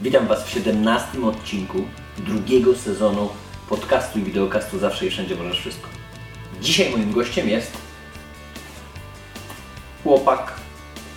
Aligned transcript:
Witam 0.00 0.26
Was 0.26 0.44
w 0.44 0.50
17 0.50 1.24
odcinku 1.24 1.84
drugiego 2.18 2.74
sezonu 2.74 3.28
podcastu 3.68 4.18
i 4.18 4.22
wideokastu 4.22 4.78
Zawsze 4.78 5.06
i 5.06 5.10
Wszędzie 5.10 5.36
Możesz 5.36 5.60
Wszystko. 5.60 5.88
Dzisiaj 6.60 6.90
moim 6.90 7.12
gościem 7.12 7.48
jest 7.48 7.72
chłopak 10.02 10.52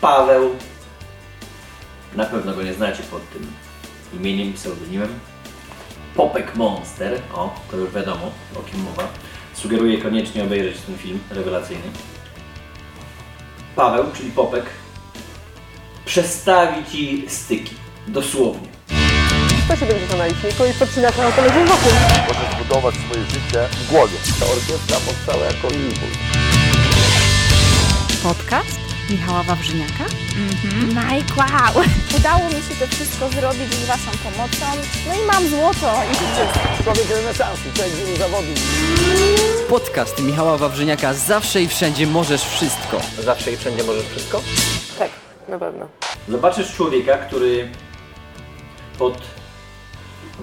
Paweł. 0.01 0.55
Na 2.15 2.25
pewno 2.25 2.53
go 2.53 2.63
nie 2.63 2.73
znacie 2.73 3.03
pod 3.03 3.29
tym 3.29 3.47
imieniem, 4.13 4.53
pseudonimem. 4.53 5.19
Popek 6.15 6.55
Monster. 6.55 7.21
O, 7.33 7.55
to 7.71 7.77
już 7.77 7.91
wiadomo, 7.91 8.31
o 8.55 8.63
kim 8.71 8.83
mowa. 8.83 9.07
Sugeruję 9.53 10.01
koniecznie 10.01 10.43
obejrzeć 10.43 10.81
ten 10.81 10.97
film 10.97 11.19
rewelacyjny. 11.29 11.91
Paweł, 13.75 14.05
czyli 14.17 14.31
Popek, 14.31 14.65
przestawi 16.05 16.85
Ci 16.91 17.25
styki. 17.27 17.75
Dosłownie. 18.07 18.70
To 19.71 19.77
się 19.77 19.85
będzie 19.85 20.07
to 20.07 20.17
na 20.17 20.27
liczniku 20.27 20.65
i 20.65 20.73
podcinasz 20.73 21.17
na 21.17 21.31
koledzy 21.31 21.59
wokół. 21.65 21.91
Możesz 22.27 22.55
budować 22.55 22.95
swoje 22.95 23.25
życie 23.25 23.67
w 23.71 23.91
głowie. 23.91 24.17
Ta 24.39 24.45
orkiestra 24.45 24.97
powstała 25.07 25.45
jako 25.45 25.67
impuls. 25.67 26.17
Podcast 28.23 28.79
Michała 29.09 29.43
Wawrzyniaka. 29.43 30.05
Mike, 30.87 31.33
wow! 31.37 31.85
Udało 32.17 32.45
mi 32.45 32.53
się 32.53 32.75
to 32.79 32.87
wszystko 32.95 33.29
zrobić 33.29 33.73
z 33.73 33.85
Waszą 33.85 34.11
pomocą. 34.23 34.65
No 35.07 35.13
i 35.23 35.25
mam 35.25 35.49
złoto 35.49 36.01
i. 36.11 36.83
Człowiek 36.83 37.09
renesansu, 37.09 37.63
człowiek 37.73 37.93
wielu 37.93 38.17
zawodów. 38.17 38.59
Podcast 39.69 40.19
Michała 40.19 40.57
Wawrzyniaka 40.57 41.13
Zawsze 41.13 41.61
i 41.61 41.67
Wszędzie 41.67 42.07
Możesz 42.07 42.43
Wszystko. 42.43 43.01
Zawsze 43.19 43.51
i 43.51 43.57
wszędzie 43.57 43.83
możesz 43.83 44.05
wszystko? 44.05 44.41
Tak, 44.99 45.09
na 45.47 45.59
pewno. 45.59 45.87
Zobaczysz 46.29 46.75
człowieka, 46.75 47.17
który 47.17 47.69
pod 48.97 49.40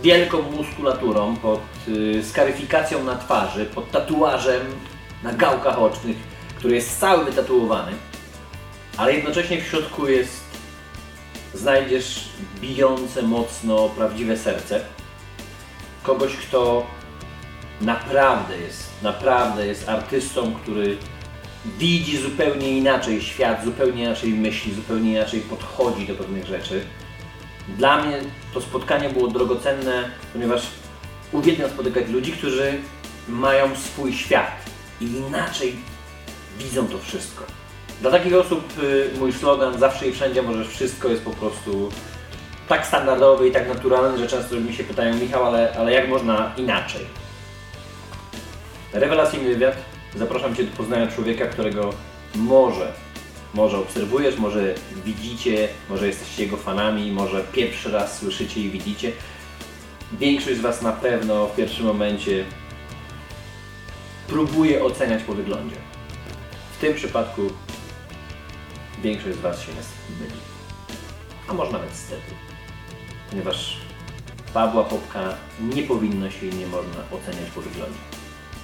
wielką 0.03 0.43
muskulaturą, 0.43 1.37
pod 1.37 1.61
y, 1.89 2.25
skaryfikacją 2.25 3.05
na 3.05 3.17
twarzy, 3.17 3.67
pod 3.67 3.91
tatuażem 3.91 4.63
na 5.23 5.33
gałkach 5.33 5.79
ocznych, 5.79 6.17
który 6.57 6.75
jest 6.75 7.01
cały 7.01 7.25
wytatuowany, 7.25 7.93
ale 8.97 9.15
jednocześnie 9.15 9.61
w 9.61 9.67
środku 9.67 10.09
jest, 10.09 10.41
znajdziesz 11.55 12.29
bijące 12.61 13.23
mocno 13.23 13.89
prawdziwe 13.89 14.37
serce. 14.37 14.81
Kogoś, 16.03 16.37
kto 16.37 16.87
naprawdę 17.81 18.59
jest, 18.59 18.89
naprawdę 19.03 19.67
jest 19.67 19.89
artystą, 19.89 20.55
który 20.55 20.97
widzi 21.79 22.17
zupełnie 22.17 22.79
inaczej 22.79 23.23
świat, 23.23 23.65
zupełnie 23.65 24.03
inaczej 24.03 24.31
myśli, 24.31 24.75
zupełnie 24.75 25.13
inaczej 25.13 25.41
podchodzi 25.41 26.07
do 26.07 26.15
pewnych 26.15 26.47
rzeczy. 26.47 26.85
Dla 27.77 28.05
mnie 28.05 28.21
to 28.55 28.61
spotkanie 28.61 29.09
było 29.09 29.29
drogocenne, 29.29 30.11
ponieważ 30.33 30.63
uwielbiam 31.33 31.71
spotykać 31.71 32.09
ludzi, 32.09 32.33
którzy 32.33 32.79
mają 33.29 33.77
swój 33.77 34.13
świat 34.13 34.51
i 35.01 35.05
inaczej 35.05 35.77
widzą 36.59 36.87
to 36.87 36.99
wszystko. 36.99 37.45
Dla 38.01 38.11
takich 38.11 38.35
osób 38.35 38.65
y, 38.83 39.11
mój 39.19 39.33
slogan 39.33 39.79
zawsze 39.79 40.09
i 40.09 40.13
wszędzie 40.13 40.43
możesz 40.43 40.69
wszystko 40.69 41.09
jest 41.09 41.23
po 41.23 41.31
prostu 41.31 41.89
tak 42.69 42.87
standardowy 42.87 43.49
i 43.49 43.53
tak 43.53 43.69
naturalny, 43.69 44.19
że 44.19 44.27
często 44.27 44.57
mi 44.57 44.75
się 44.75 44.85
pytają 44.85 45.15
Michał, 45.15 45.45
ale, 45.45 45.75
ale 45.79 45.93
jak 45.93 46.09
można 46.09 46.53
inaczej? 46.57 47.07
Rewelacyjny 48.93 49.49
wywiad. 49.49 49.77
Zapraszam 50.17 50.57
Cię 50.57 50.65
do 50.65 50.77
poznania 50.77 51.07
człowieka, 51.07 51.47
którego 51.47 51.91
może, 52.35 52.93
może 53.55 53.79
obserwujesz, 53.79 54.39
może 54.39 54.75
widzicie, 55.05 55.69
może 55.91 56.07
jesteście 56.07 56.43
jego 56.43 56.57
fanami, 56.57 57.13
może 57.13 57.45
pierwszy 57.53 57.91
raz 57.91 58.19
słyszycie 58.19 58.61
i 58.61 58.71
widzicie. 58.71 59.13
Większość 60.13 60.57
z 60.57 60.61
Was 60.61 60.83
na 60.83 60.93
pewno 60.93 61.47
w 61.47 61.57
pierwszym 61.57 61.87
momencie 61.87 62.45
próbuje 64.29 64.85
oceniać 64.85 65.23
po 65.23 65.33
wyglądzie. 65.33 65.77
W 66.79 66.81
tym 66.81 66.95
przypadku 66.95 67.43
większość 69.03 69.37
z 69.37 69.41
Was 69.41 69.63
się 69.63 69.73
myli. 70.21 70.41
A 71.49 71.53
może 71.53 71.73
nawet 71.73 71.95
stety. 71.95 72.33
Ponieważ 73.31 73.77
Pawła 74.55 74.85
Popka 74.85 75.35
nie 75.61 75.83
powinno 75.83 76.31
się 76.31 76.47
i 76.47 76.55
nie 76.55 76.67
można 76.67 77.01
oceniać 77.11 77.51
po 77.55 77.61
wyglądzie. 77.61 77.99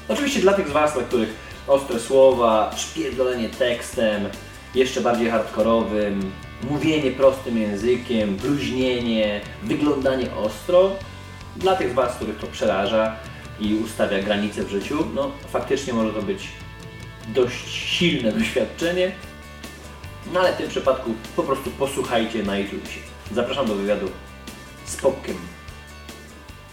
Oczywiście 0.08 0.40
dla 0.40 0.52
tych 0.52 0.68
z 0.68 0.72
Was, 0.72 0.94
dla 0.94 1.02
których 1.02 1.34
ostre 1.66 2.00
słowa, 2.00 2.70
szpierdolenie 2.76 3.48
tekstem, 3.48 4.28
jeszcze 4.74 5.00
bardziej 5.00 5.30
hardkorowym, 5.30 6.32
mówienie 6.70 7.10
prostym 7.10 7.58
językiem, 7.58 8.36
bluźnienie, 8.36 9.40
wyglądanie 9.62 10.34
ostro, 10.34 10.90
dla 11.56 11.76
tych 11.76 11.90
z 11.90 11.94
Was, 11.94 12.16
których 12.16 12.38
to 12.38 12.46
przeraża 12.46 13.16
i 13.60 13.74
ustawia 13.74 14.22
granice 14.22 14.64
w 14.64 14.68
życiu, 14.68 15.06
no 15.14 15.30
faktycznie 15.48 15.92
może 15.92 16.12
to 16.12 16.22
być 16.22 16.48
dość 17.28 17.68
silne 17.68 18.32
doświadczenie, 18.32 19.12
no 20.32 20.40
ale 20.40 20.52
w 20.52 20.56
tym 20.56 20.68
przypadku 20.68 21.10
po 21.36 21.42
prostu 21.42 21.70
posłuchajcie 21.70 22.42
na 22.42 22.58
YouTube. 22.58 22.88
Zapraszam 23.32 23.66
do 23.66 23.74
wywiadu 23.74 24.06
z 24.84 24.96
Popkiem. 24.96 25.36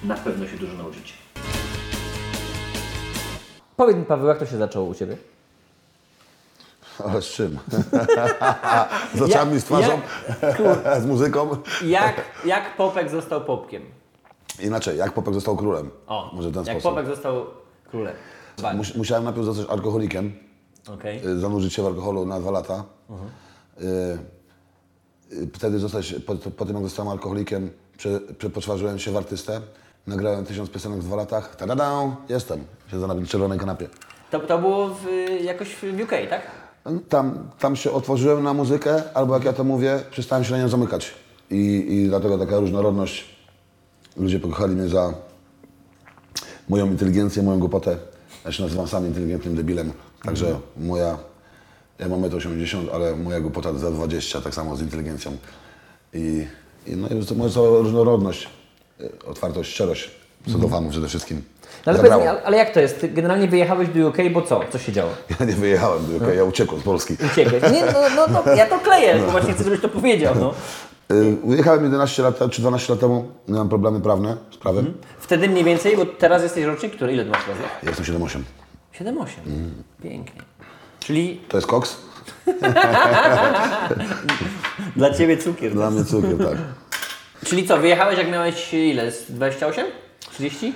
Na 0.03 0.15
pewno 0.15 0.47
się 0.47 0.57
dużo 0.57 0.73
nauczycie. 0.73 1.13
Powiedz 3.75 3.97
mi 3.97 4.05
Paweł, 4.05 4.27
jak 4.27 4.39
to 4.39 4.45
się 4.45 4.57
zaczęło 4.57 4.85
u 4.85 4.95
Ciebie? 4.95 5.17
Ale 6.99 7.21
z 7.21 7.25
czym? 7.25 7.57
z 9.15 9.21
oczami, 9.21 9.59
z 9.59 9.63
twarzą, 9.63 9.99
z 11.03 11.05
muzyką. 11.05 11.49
Jak, 11.85 12.21
jak 12.45 12.75
Popek 12.75 13.09
został 13.09 13.41
Popkiem? 13.41 13.81
Inaczej, 14.59 14.97
jak 14.97 15.11
Popek 15.11 15.33
został 15.33 15.57
królem? 15.57 15.89
O, 16.07 16.31
Może 16.33 16.51
ten 16.51 16.65
jak 16.65 16.79
sposób. 16.79 16.91
Popek 16.91 17.07
został 17.07 17.45
królem. 17.91 18.15
Mus, 18.73 18.95
musiałem 18.95 19.23
najpierw 19.23 19.45
zostać 19.45 19.67
alkoholikiem, 19.69 20.33
Okej. 20.93 21.27
y, 21.27 21.39
zanurzyć 21.39 21.73
się 21.73 21.83
w 21.83 21.85
alkoholu 21.85 22.25
na 22.25 22.39
dwa 22.39 22.51
lata. 22.51 22.83
Y, 23.81 23.85
y, 25.33 25.49
Wtedy 25.53 25.79
zostać, 25.79 26.15
po, 26.25 26.35
po 26.35 26.65
tym 26.65 26.75
jak 26.75 26.83
zostałem 26.83 27.11
alkoholikiem, 27.11 27.71
prze, 27.97 28.19
przepoczwarzyłem 28.37 28.99
się 28.99 29.11
w 29.11 29.17
artystę. 29.17 29.61
Nagrałem 30.07 30.45
tysiąc 30.45 30.69
piosenek 30.69 30.99
w 30.99 31.03
dwa 31.05 31.15
latach. 31.15 31.55
Ta-da-da, 31.55 32.15
jestem. 32.29 32.63
Siedzę 32.91 33.07
na 33.07 33.25
czerwonej 33.27 33.59
kanapie. 33.59 33.87
To, 34.31 34.39
to 34.39 34.57
było 34.57 34.87
w, 34.87 35.05
jakoś 35.43 35.75
w 35.75 35.83
UK, 36.03 36.11
tak? 36.29 36.41
Tam, 37.09 37.49
tam 37.59 37.75
się 37.75 37.91
otworzyłem 37.91 38.43
na 38.43 38.53
muzykę, 38.53 39.03
albo 39.13 39.33
jak 39.33 39.43
ja 39.43 39.53
to 39.53 39.63
mówię, 39.63 39.99
przestałem 40.11 40.43
się 40.43 40.51
na 40.51 40.57
nią 40.57 40.69
zamykać. 40.69 41.13
I, 41.51 41.85
I 41.89 42.07
dlatego 42.07 42.37
taka 42.37 42.59
różnorodność. 42.59 43.25
Ludzie 44.17 44.39
pokochali 44.39 44.75
mnie 44.75 44.87
za 44.87 45.13
moją 46.69 46.85
inteligencję, 46.85 47.43
moją 47.43 47.59
głupotę. 47.59 47.97
Ja 48.45 48.51
się 48.51 48.63
nazywam 48.63 48.87
sam 48.87 49.07
inteligentnym 49.07 49.55
debilem. 49.55 49.91
Także 50.23 50.59
moja, 50.77 51.17
ja 51.99 52.09
mam 52.09 52.21
1,80 52.21 52.77
m, 52.77 52.89
ale 52.93 53.15
moja 53.15 53.39
głupota 53.39 53.73
za 53.73 53.91
20, 53.91 54.41
tak 54.41 54.55
samo 54.55 54.75
z 54.75 54.81
inteligencją. 54.81 55.37
I, 56.13 56.47
i 56.87 56.95
no 56.95 57.07
i 57.07 57.25
to 57.25 57.35
moja 57.35 57.51
cała 57.51 57.79
różnorodność, 57.79 58.49
y, 59.01 59.25
otwartość, 59.25 59.71
szczerość, 59.71 60.11
fanów 60.69 60.91
przede 60.91 61.07
wszystkim. 61.07 61.41
No 61.85 61.93
ale, 61.93 62.43
ale, 62.43 62.57
jak 62.57 62.73
to 62.73 62.79
jest? 62.79 63.01
Ty 63.01 63.09
generalnie 63.09 63.47
wyjechałeś 63.47 63.89
do 63.89 64.07
UK, 64.07 64.17
bo 64.33 64.41
co? 64.41 64.61
Co 64.71 64.79
się 64.79 64.91
działo? 64.91 65.11
Ja 65.39 65.45
nie 65.45 65.53
wyjechałem 65.53 66.05
do 66.05 66.25
UK, 66.25 66.35
ja 66.35 66.43
uciekłem 66.43 66.81
z 66.81 66.83
Polski. 66.83 67.17
Uciekłeś. 67.31 67.63
Nie, 67.63 67.85
no, 67.85 67.93
no, 68.15 68.27
no 68.45 68.53
ja 68.53 68.65
to 68.65 68.79
kleję, 68.79 69.19
bo 69.25 69.31
właśnie 69.31 69.53
chcę, 69.53 69.63
żebyś 69.63 69.81
to 69.81 69.89
powiedział. 69.89 70.35
No. 70.39 70.53
Y, 71.15 71.37
Wyjechałem 71.43 71.83
11 71.83 72.23
lat 72.23 72.39
czy 72.51 72.61
12 72.61 72.93
lat 72.93 72.99
temu, 72.99 73.31
miałem 73.47 73.69
problemy 73.69 74.01
prawne 74.01 74.37
z 74.51 74.57
prawem. 74.57 74.93
Wtedy 75.19 75.49
mniej 75.49 75.63
więcej, 75.63 75.97
bo 75.97 76.05
teraz 76.05 76.43
jesteś 76.43 76.63
rocznik, 76.63 76.95
który 76.95 77.13
ile 77.13 77.25
masz 77.25 77.47
lat? 77.47 77.57
Ja 77.83 77.89
Jestem 77.89 78.05
7-8. 78.05 78.39
7-8. 78.99 79.25
Pięknie. 80.03 80.41
Czyli 80.99 81.41
To 81.49 81.57
jest 81.57 81.67
koks? 81.67 81.97
dla 84.95 85.13
Ciebie 85.13 85.37
cukier. 85.37 85.73
Dla 85.73 85.91
mnie 85.91 86.05
cukier, 86.05 86.37
tak. 86.37 86.57
Czyli 87.45 87.67
co, 87.67 87.77
wyjechałeś 87.77 88.17
jak 88.17 88.31
miałeś 88.31 88.73
ile? 88.73 89.11
z 89.11 89.31
28? 89.31 89.85
30? 90.33 90.73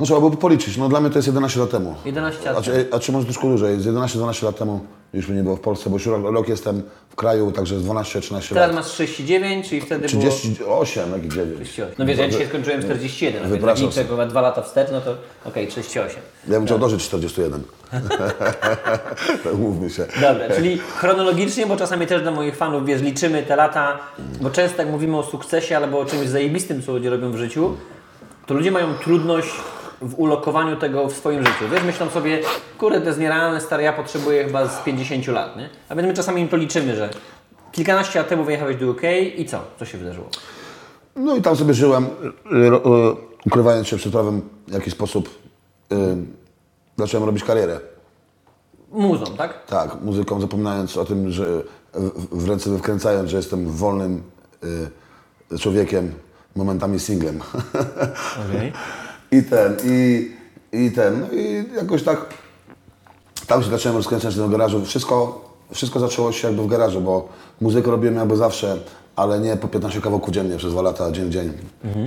No 0.00 0.06
trzeba 0.06 0.20
byłoby 0.20 0.36
policzyć, 0.36 0.76
no 0.76 0.88
dla 0.88 1.00
mnie 1.00 1.10
to 1.10 1.18
jest 1.18 1.26
11 1.26 1.60
lat 1.60 1.70
temu. 1.70 1.94
11 2.04 2.44
lat 2.44 2.58
A 2.58 2.62
czy, 2.62 2.88
a 2.92 2.98
czy 2.98 3.12
może 3.12 3.24
troszkę 3.24 3.48
dłużej, 3.48 3.80
z 3.80 3.86
11-12 3.86 4.44
lat 4.44 4.58
temu 4.58 4.80
już 5.14 5.28
mnie 5.28 5.36
nie 5.36 5.42
było 5.42 5.56
w 5.56 5.60
Polsce, 5.60 5.90
bo 5.90 5.96
już 5.96 6.06
rok, 6.06 6.22
rok 6.24 6.48
jestem 6.48 6.82
w 7.10 7.16
kraju, 7.16 7.52
także 7.52 7.78
z 7.80 7.84
12-13 7.84 8.28
Teraz 8.28 8.54
lat. 8.54 8.74
masz 8.74 8.86
39, 8.86 9.68
czyli 9.68 9.80
wtedy 9.80 10.08
było... 10.08 10.30
38, 10.32 11.12
jak 11.12 11.24
i 11.24 11.28
9. 11.28 11.54
38. 11.54 11.94
No 11.98 12.06
wiesz, 12.06 12.18
ja 12.18 12.28
dzisiaj 12.28 12.46
skończyłem 12.46 12.82
41, 12.82 13.36
a 13.44 13.48
więc 13.48 13.52
jak 13.52 13.60
Wypraszam 13.60 14.16
go 14.16 14.26
dwa 14.26 14.40
lata 14.40 14.62
wstecz, 14.62 14.88
no 14.92 15.00
to 15.00 15.14
okej, 15.44 15.66
38. 15.66 16.22
Ja 16.48 16.54
bym 16.54 16.66
chciał 16.66 16.78
dożyć 16.78 17.02
41. 17.02 17.62
tak 19.44 19.54
mówmy 19.58 19.90
się. 19.90 20.06
Dobra, 20.20 20.56
czyli 20.56 20.78
chronologicznie, 20.78 21.66
bo 21.66 21.76
czasami 21.76 22.06
też 22.06 22.22
dla 22.22 22.30
moich 22.30 22.56
fanów, 22.56 22.86
wiesz, 22.86 23.02
liczymy 23.02 23.42
te 23.42 23.56
lata, 23.56 23.98
bo 24.40 24.50
często 24.50 24.82
jak 24.82 24.90
mówimy 24.90 25.16
o 25.16 25.22
sukcesie 25.22 25.76
albo 25.76 25.98
o 25.98 26.04
czymś 26.04 26.28
zajebistym, 26.28 26.82
co 26.82 26.92
ludzie 26.92 27.10
robią 27.10 27.32
w 27.32 27.36
życiu, 27.36 27.74
to 28.46 28.54
ludzie 28.54 28.70
mają 28.70 28.94
trudność 28.94 29.50
w 30.02 30.14
ulokowaniu 30.14 30.76
tego 30.76 31.08
w 31.08 31.12
swoim 31.12 31.46
życiu. 31.46 31.64
Wiesz, 31.72 31.82
myślą 31.82 32.10
sobie, 32.10 32.40
kurde, 32.78 33.00
to 33.00 33.06
jest 33.06 33.18
nierealne, 33.20 33.60
stary, 33.60 33.82
ja 33.82 33.92
potrzebuję 33.92 34.44
chyba 34.44 34.68
z 34.68 34.82
50 34.82 35.26
lat, 35.26 35.56
nie? 35.56 35.70
A 35.88 35.94
więc 35.94 36.08
my 36.08 36.14
czasami 36.14 36.42
im 36.42 36.48
to 36.48 36.56
liczymy, 36.56 36.96
że 36.96 37.10
kilkanaście 37.72 38.18
lat 38.18 38.28
temu 38.28 38.44
wyjechałeś 38.44 38.76
do 38.76 38.90
UK 38.90 39.02
i 39.36 39.46
co? 39.46 39.60
Co 39.78 39.84
się 39.84 39.98
wydarzyło? 39.98 40.28
No 41.16 41.36
i 41.36 41.42
tam 41.42 41.56
sobie 41.56 41.74
żyłem, 41.74 42.04
y, 42.04 42.08
y, 42.56 43.16
ukrywając 43.46 43.88
się 43.88 43.96
przed 43.96 44.12
prawem 44.12 44.42
w 44.68 44.72
jakiś 44.72 44.92
sposób. 44.92 45.28
Y, 45.92 45.96
zacząłem 46.96 47.26
robić 47.26 47.44
karierę. 47.44 47.80
Muzą, 48.92 49.24
tak? 49.36 49.66
Tak, 49.66 50.00
muzyką, 50.02 50.40
zapominając 50.40 50.96
o 50.96 51.04
tym, 51.04 51.30
że 51.30 51.62
w, 51.94 52.44
w 52.44 52.48
ręce 52.48 52.78
wkręcając, 52.78 53.30
że 53.30 53.36
jestem 53.36 53.70
wolnym 53.70 54.22
y, 55.52 55.58
człowiekiem, 55.58 56.12
momentami 56.56 57.00
singlem. 57.00 57.40
Okej. 58.48 58.72
I 59.30 59.42
ten, 59.42 59.76
i, 59.84 60.30
i 60.72 60.90
ten, 60.90 61.20
no 61.20 61.26
i 61.32 61.64
jakoś 61.76 62.02
tak 62.02 62.18
tam 63.46 63.62
się 63.62 63.70
zacząłem 63.70 63.96
rozkręcać 63.96 64.36
do 64.36 64.48
garażu. 64.48 64.84
Wszystko, 64.84 65.44
wszystko 65.70 66.00
zaczęło 66.00 66.32
się 66.32 66.48
jakby 66.48 66.62
w 66.62 66.66
garażu, 66.66 67.00
bo 67.00 67.28
muzykę 67.60 67.90
robiłem 67.90 68.16
jakby 68.16 68.36
zawsze, 68.36 68.78
ale 69.16 69.40
nie 69.40 69.56
po 69.56 69.68
15 69.68 70.00
kawałków 70.00 70.34
dziennie 70.34 70.56
przez 70.56 70.72
dwa 70.72 70.82
lata, 70.82 71.12
dzień 71.12 71.24
w 71.24 71.30
dzień. 71.30 71.52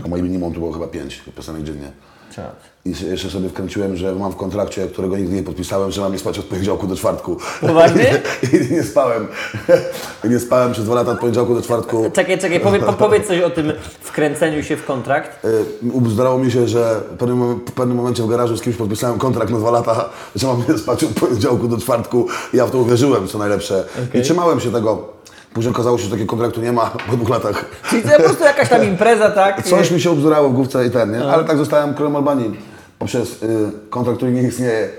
A 0.06 0.08
moim 0.08 0.26
minimum 0.26 0.54
to 0.54 0.60
było 0.60 0.72
chyba 0.72 0.88
5 0.88 1.24
piosenek 1.36 1.64
dziennie. 1.64 1.92
Czad. 2.36 2.70
I 2.86 2.94
jeszcze 3.06 3.30
sobie 3.30 3.50
wkręciłem, 3.50 3.96
że 3.96 4.16
mam 4.16 4.32
w 4.32 4.36
kontrakcie, 4.36 4.88
którego 4.88 5.18
nigdy 5.18 5.36
nie 5.36 5.44
podpisałem, 5.44 5.92
że 5.92 6.02
mam 6.02 6.12
nie 6.12 6.20
spać 6.20 6.40
od 6.40 6.46
poniedziałku 6.46 6.88
do 6.88 6.96
czwartku. 6.96 7.38
Poważnie? 7.62 8.22
I 8.70 8.74
nie 8.74 8.84
spałem. 8.84 9.28
I 10.26 10.30
nie 10.30 10.40
spałem 10.40 10.72
przez 10.72 10.86
dwa 10.86 10.96
lata 10.96 11.12
od 11.12 11.20
poniedziałku 11.20 11.56
do 11.56 11.62
czwartku. 11.62 12.12
Czekaj, 12.14 12.40
czekaj, 12.40 12.60
powie, 12.60 12.80
po, 12.80 12.94
powiedz 12.94 13.28
coś 13.28 13.42
o 13.42 13.50
tym 13.50 13.74
wkręceniu 14.02 14.64
się 14.64 14.78
w 14.78 14.86
kontrakt. 14.86 15.46
Y, 15.46 15.92
Ubzdurało 15.92 16.40
mi 16.40 16.52
się, 16.52 16.68
że 16.68 17.02
w 17.12 17.18
pewnym, 17.18 17.56
w 17.56 17.72
pewnym 17.72 17.98
momencie 17.98 18.24
w 18.24 18.28
garażu 18.28 18.58
z 18.58 18.62
kimś 18.62 18.76
podpisałem 18.76 19.20
kontrakt 19.20 19.52
na 19.52 19.58
dwa 19.58 19.72
lata, 19.72 20.10
że 20.36 20.48
mam 20.48 20.64
nie 20.70 20.78
spać 20.78 21.04
od 21.04 21.10
poniedziałku 21.10 21.68
do 21.68 21.78
czwartku. 21.78 22.28
Ja 22.54 22.66
w 22.66 22.72
to 22.72 22.78
uwierzyłem, 22.78 23.28
co 23.28 23.38
najlepsze. 23.38 23.86
I 24.14 24.22
trzymałem 24.22 24.60
się 24.60 24.72
tego. 24.72 25.19
Później 25.54 25.74
okazało 25.74 25.98
się, 25.98 26.04
że 26.04 26.10
takiego 26.12 26.30
kontraktu 26.30 26.62
nie 26.62 26.72
ma 26.72 26.86
po 27.10 27.16
dwóch 27.16 27.30
latach. 27.30 27.66
Czyli 27.90 28.02
to 28.04 28.10
po 28.10 28.24
prostu 28.24 28.44
jakaś 28.44 28.70
tam 28.70 28.84
impreza, 28.84 29.32
tak? 29.32 29.64
Coś 29.68 29.92
mi 29.92 30.02
się 30.02 30.12
ubzdurało 30.12 30.50
w 30.50 30.54
główce 30.54 30.86
i 30.86 30.92
ten, 30.92 31.12
nie? 31.12 31.24
Ale 31.24 31.44
tak 31.44 31.58
zostałem 31.58 31.94
królem 31.94 32.16
Albanii 32.16 32.60
poprzez 33.00 33.44
y, 33.44 33.72
kontrakt, 33.90 34.18
który 34.18 34.32
nie 34.32 34.42
istnieje. 34.42 34.90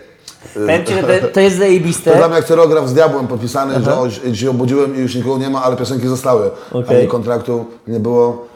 Powiem 0.55 0.85
Ci, 0.85 0.95
że 0.95 1.03
to, 1.21 1.29
to 1.29 1.41
jest 1.41 1.57
To 1.57 1.61
zajebiste. 1.61 2.17
dla 2.17 2.27
mnie 2.29 2.37
jak 2.37 2.45
scenograf 2.45 2.89
z 2.89 2.95
diabłem 2.95 3.27
podpisany, 3.27 3.81
że 3.85 3.99
o, 3.99 4.11
się 4.35 4.51
obudziłem 4.51 4.97
i 4.97 4.99
już 4.99 5.15
nikogo 5.15 5.39
nie 5.39 5.51
ma, 5.51 5.63
ale 5.63 5.77
piosenki 5.77 6.09
zostały. 6.09 6.51
Okej. 6.73 6.99
Ani 6.99 7.09
kontraktu 7.09 7.67
nie 7.87 8.01
było. 8.01 8.47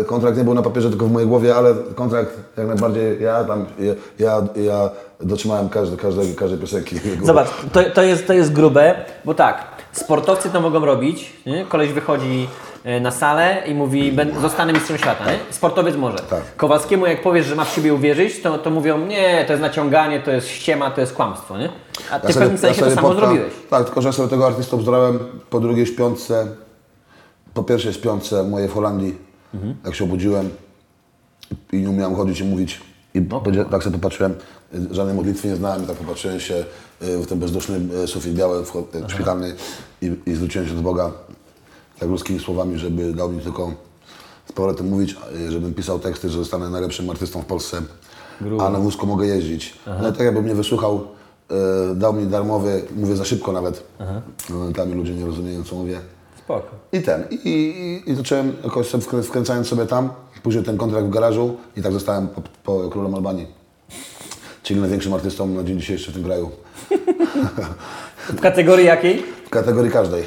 e, 0.00 0.04
Kontrakt 0.04 0.36
nie 0.38 0.44
był 0.44 0.54
na 0.54 0.62
papierze, 0.62 0.90
tylko 0.90 1.06
w 1.06 1.12
mojej 1.12 1.28
głowie, 1.28 1.54
ale 1.56 1.74
kontrakt 1.94 2.30
jak 2.56 2.66
najbardziej 2.66 3.22
ja 3.22 3.44
tam, 3.44 3.66
ja, 3.78 3.94
ja, 4.18 4.62
ja 4.62 4.90
dotrzymałem 5.20 5.68
każde, 5.68 5.96
każdej, 5.96 6.34
każdej 6.34 6.58
piosenki. 6.58 6.96
Zobacz, 7.22 7.48
to, 7.72 7.80
to, 7.94 8.02
jest, 8.02 8.26
to 8.26 8.32
jest 8.32 8.52
grube, 8.52 8.94
bo 9.24 9.34
tak, 9.34 9.64
sportowcy 9.94 10.50
to 10.50 10.60
mogą 10.60 10.84
robić, 10.84 11.32
nie? 11.46 11.64
koleś 11.64 11.92
wychodzi 11.92 12.48
e, 12.84 13.00
na 13.00 13.10
salę 13.10 13.62
i 13.66 13.74
mówi, 13.74 14.12
"Będę- 14.12 14.40
zostanę 14.40 14.72
mistrzem 14.72 14.98
świata, 14.98 15.24
nie? 15.32 15.38
sportowiec 15.50 15.96
może. 15.96 16.18
Tak. 16.18 16.56
Kowalskiemu 16.56 17.06
jak 17.06 17.22
powiesz, 17.22 17.46
że 17.46 17.54
ma 17.54 17.64
w 17.64 17.68
siebie 17.68 17.94
uwierzyć, 17.94 18.40
to, 18.42 18.58
to 18.58 18.70
mówią, 18.70 19.06
nie, 19.06 19.44
to 19.46 19.52
jest 19.52 19.60
naciąganie, 19.62 20.20
to 20.20 20.30
jest 20.30 20.48
ściema, 20.48 20.90
to 20.90 21.00
jest 21.00 21.12
kłamstwo, 21.12 21.58
nie? 21.58 21.68
A 22.10 22.20
ty 22.20 22.32
w 22.32 22.36
pewnym 22.36 22.58
sensie 22.58 22.82
to 22.82 22.90
samo 22.90 23.14
zrobiłeś. 23.14 23.52
Tak, 23.70 23.84
tylko 23.84 24.02
że 24.02 24.08
ja 24.08 24.12
sobie 24.12 24.28
tego 24.28 24.46
artystę 24.46 24.76
obzdurałem 24.76 25.18
po 25.50 25.60
drugiej 25.60 25.86
śpiątce, 25.86 26.46
po 27.54 27.62
pierwszej 27.62 27.92
śpiątce 27.92 28.42
mojej 28.42 28.68
w 28.68 28.72
Holandii, 28.74 29.14
Mhm. 29.54 29.74
jak 29.84 29.94
się 29.94 30.04
obudziłem 30.04 30.50
i 31.72 31.76
nie 31.76 31.90
umiałem 31.90 32.16
chodzić 32.16 32.40
i 32.40 32.44
mówić. 32.44 32.80
I 33.14 33.20
powiedzia- 33.20 33.64
tak 33.64 33.82
sobie 33.82 33.96
popatrzyłem, 33.98 34.34
żadnej 34.90 35.14
modlitwy 35.16 35.48
nie 35.48 35.56
znałem, 35.56 35.86
tak 35.86 35.96
popatrzyłem 35.96 36.40
się 36.40 36.64
w 37.22 37.26
ten 37.26 37.38
bezduszny 37.38 37.80
y, 38.04 38.06
sufit 38.06 38.34
biały, 38.34 38.60
y, 38.60 38.64
szpitalny 39.10 39.54
i, 40.02 40.12
i 40.26 40.34
zwróciłem 40.34 40.68
się 40.68 40.74
do 40.74 40.82
Boga 40.82 41.10
tak 41.98 42.08
ludzkimi 42.08 42.40
słowami, 42.40 42.78
żeby 42.78 43.12
dał 43.14 43.32
mi 43.32 43.40
tylko 43.40 43.72
z 44.48 44.52
powrotem 44.52 44.88
mówić, 44.88 45.16
y, 45.48 45.52
żebym 45.52 45.74
pisał 45.74 45.98
teksty, 45.98 46.28
że 46.30 46.38
zostanę 46.38 46.70
najlepszym 46.70 47.10
artystą 47.10 47.42
w 47.42 47.44
Polsce, 47.46 47.82
a 48.60 48.70
na 48.70 48.78
wózku 48.78 49.06
mogę 49.06 49.26
jeździć. 49.26 49.74
No 50.02 50.08
i 50.08 50.12
tak 50.12 50.20
jakby 50.20 50.42
mnie 50.42 50.54
wysłuchał, 50.54 51.00
y, 51.92 51.94
dał 51.94 52.12
mi 52.12 52.26
darmowy, 52.26 52.82
mówię 52.96 53.16
za 53.16 53.24
szybko 53.24 53.52
nawet, 53.52 53.82
momentami 54.50 54.94
ludzie 54.94 55.14
nie 55.14 55.26
rozumieją 55.26 55.64
co 55.64 55.76
mówię. 55.76 56.00
Spoko. 56.44 56.68
I 56.92 57.02
ten, 57.02 57.24
i, 57.30 57.34
i, 57.48 58.10
i 58.10 58.14
zacząłem 58.14 58.52
jakoś 58.64 58.86
sobie 58.88 59.04
wkrę- 59.04 59.22
wkręcając 59.22 59.66
sobie 59.66 59.86
tam, 59.86 60.08
później 60.42 60.64
ten 60.64 60.76
kontrakt 60.76 61.06
w 61.06 61.10
garażu 61.10 61.56
i 61.76 61.82
tak 61.82 61.92
zostałem 61.92 62.28
po, 62.28 62.42
po 62.64 62.90
królem 62.90 63.14
Albanii. 63.14 63.46
Czyli 64.64 64.80
największym 64.80 65.14
artystą 65.14 65.46
na 65.46 65.64
dzień 65.64 65.80
dzisiejszy 65.80 66.10
w 66.10 66.14
tym 66.14 66.24
kraju. 66.24 66.50
W 68.28 68.40
kategorii 68.40 68.86
jakiej? 68.86 69.22
W 69.46 69.50
kategorii 69.50 69.90
każdej. 69.90 70.24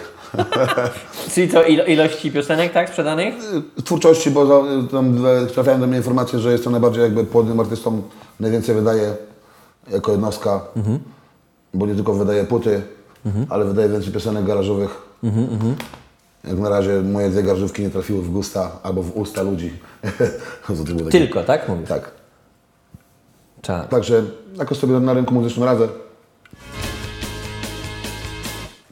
Czyli 1.34 1.50
co, 1.50 1.64
ilo, 1.64 1.86
ilości 1.86 2.32
piosenek, 2.32 2.74
tak, 2.74 2.90
sprzedanych? 2.90 3.36
W 3.78 3.84
twórczości, 3.84 4.32
bo 4.32 4.66
tam 4.92 5.24
trafiają 5.54 5.80
do 5.80 5.88
mnie 5.88 5.98
informacje, 5.98 6.40
że 6.40 6.52
jestem 6.52 6.72
najbardziej 6.72 7.04
jakby 7.04 7.24
płodnym 7.24 7.60
artystą, 7.60 8.02
najwięcej 8.40 8.76
wydaje 8.76 9.16
jako 9.92 10.12
jednostka, 10.12 10.62
bo 11.74 11.88
nie 11.88 11.96
tylko 11.96 12.14
wydaje 12.14 12.44
płyty, 12.44 12.82
ale 13.50 13.66
wydaje 13.66 13.90
więcej 13.90 14.14
piosenek 14.14 14.46
garażowych. 14.46 15.02
Jak 16.44 16.58
na 16.58 16.70
razie 16.70 17.02
moje 17.02 17.30
dwie 17.30 17.44
garażówki 17.44 17.82
nie 17.82 17.90
trafiły 17.90 18.22
w 18.22 18.30
gusta 18.30 18.72
albo 18.84 19.04
w 19.04 19.18
usta 19.18 19.42
ludzi. 19.42 19.74
To 20.68 20.74
Tylko, 21.12 21.44
tak? 21.44 21.70
Mówisz? 21.70 21.90
Tak. 21.90 22.17
Czad. 23.68 23.90
Także 23.90 24.24
jakoś 24.58 24.78
sobie 24.78 25.00
na 25.00 25.14
rynku 25.14 25.34
muzycznym 25.34 25.66
radzę. 25.66 25.88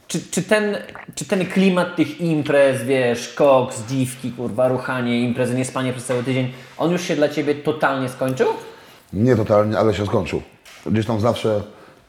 Czy, 0.08 0.20
czy, 0.30 0.42
ten, 0.42 0.76
czy 1.14 1.24
ten 1.24 1.46
klimat 1.46 1.96
tych 1.96 2.20
imprez, 2.20 2.82
wiesz, 2.82 3.34
koks, 3.34 3.82
dziwki, 3.88 4.32
kurwa, 4.32 4.68
ruchanie, 4.68 5.20
imprezy, 5.20 5.54
niespanie 5.54 5.92
przez 5.92 6.04
cały 6.04 6.22
tydzień, 6.22 6.52
on 6.78 6.90
już 6.90 7.02
się 7.02 7.16
dla 7.16 7.28
Ciebie 7.28 7.54
totalnie 7.54 8.08
skończył? 8.08 8.48
Nie 9.12 9.36
totalnie, 9.36 9.78
ale 9.78 9.94
się 9.94 10.06
skończył. 10.06 10.42
Gdzieś 10.86 11.06
tam 11.06 11.20
zawsze 11.20 11.62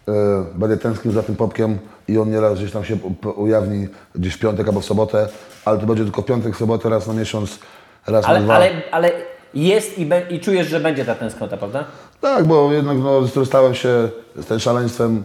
e, 0.07 0.11
będę 0.55 0.77
tęsknił 0.77 1.13
za 1.13 1.23
tym 1.23 1.35
popkiem 1.35 1.79
i 2.07 2.17
on 2.17 2.31
nieraz 2.31 2.57
gdzieś 2.57 2.71
tam 2.71 2.85
się 2.85 2.97
ujawni 3.35 3.87
gdzieś 4.15 4.33
w 4.33 4.39
piątek 4.39 4.67
albo 4.67 4.81
w 4.81 4.85
sobotę, 4.85 5.27
ale 5.65 5.79
to 5.79 5.85
będzie 5.85 6.03
tylko 6.03 6.23
piątek, 6.23 6.55
sobotę, 6.55 6.89
raz 6.89 7.07
na 7.07 7.13
miesiąc, 7.13 7.59
raz 8.07 8.23
na 8.23 8.29
Ale, 8.29 8.41
dwa. 8.41 8.55
ale, 8.55 8.71
ale 8.91 9.11
jest 9.53 9.99
i, 9.99 10.05
be, 10.05 10.21
i 10.29 10.39
czujesz, 10.39 10.67
że 10.67 10.79
będzie 10.79 11.05
ta 11.05 11.15
tęsknota, 11.15 11.57
prawda? 11.57 11.85
Tak, 12.21 12.45
bo 12.45 12.73
jednak 12.73 12.97
no, 12.97 13.45
stałem 13.45 13.73
się 13.75 14.09
z 14.35 14.45
tym 14.45 14.59
szaleństwem, 14.59 15.23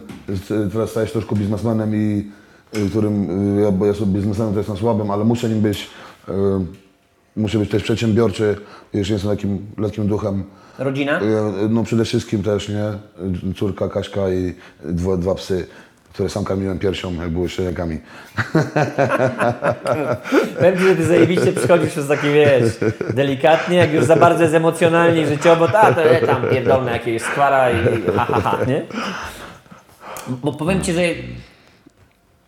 teraz 0.73 0.89
staję 0.89 1.07
się 1.07 1.13
troszkę 1.13 1.35
biznesmenem 1.35 1.95
i 1.95 2.31
y, 2.77 2.89
którym, 2.89 3.57
y, 3.59 3.61
ja, 3.61 3.71
bo 3.71 3.85
ja 3.85 3.93
sobie 3.93 4.11
biznesmenem 4.13 4.53
to 4.53 4.59
jestem 4.59 4.77
słabym, 4.77 5.11
ale 5.11 5.23
muszę 5.23 5.49
nim 5.49 5.61
być. 5.61 5.89
y, 6.29 6.31
Muszę 7.35 7.59
być 7.59 7.69
też 7.69 7.83
przedsiębiorczy, 7.83 8.55
jeszcze 8.93 9.13
jestem 9.13 9.31
takim 9.31 9.65
lekkim 9.77 10.07
duchem. 10.07 10.43
Rodzina? 10.79 11.21
Y, 11.21 11.23
No 11.69 11.83
przede 11.83 12.05
wszystkim 12.05 12.43
też, 12.43 12.69
nie? 12.69 12.83
Córka 13.55 13.89
Kaśka 13.89 14.29
i 14.29 14.53
dwa, 14.83 15.17
dwa 15.17 15.35
psy, 15.35 15.67
które 16.13 16.29
sam 16.29 16.45
karmiłem 16.45 16.79
piersią, 16.79 17.13
jak 17.13 17.29
były. 17.29 17.49
Powiem 20.57 20.77
Ci, 20.77 20.83
że 20.83 20.95
Ty 20.95 21.05
zajebiście 21.05 21.53
przychodzisz 21.53 21.89
przez 21.89 22.07
takie, 22.07 22.33
wiesz, 22.33 22.63
delikatnie, 23.13 23.77
jak 23.77 23.93
już 23.93 24.05
za 24.05 24.15
bardzo 24.15 24.43
jest 24.43 24.55
emocjonalnie 24.55 25.21
i 25.21 25.25
życiowo, 25.25 25.67
to, 25.67 25.79
a 25.79 25.93
to 25.93 26.01
ja 26.01 26.27
tam 26.27 26.49
pierdolne 26.49 26.91
jakieś 26.91 27.21
skwara 27.21 27.71
i 27.71 27.75
ha, 28.15 28.25
ha, 28.25 28.41
ha, 28.41 28.57
nie? 28.67 28.85
Bo 30.27 30.53
powiem 30.53 30.81
Ci, 30.81 30.93
że 30.93 31.01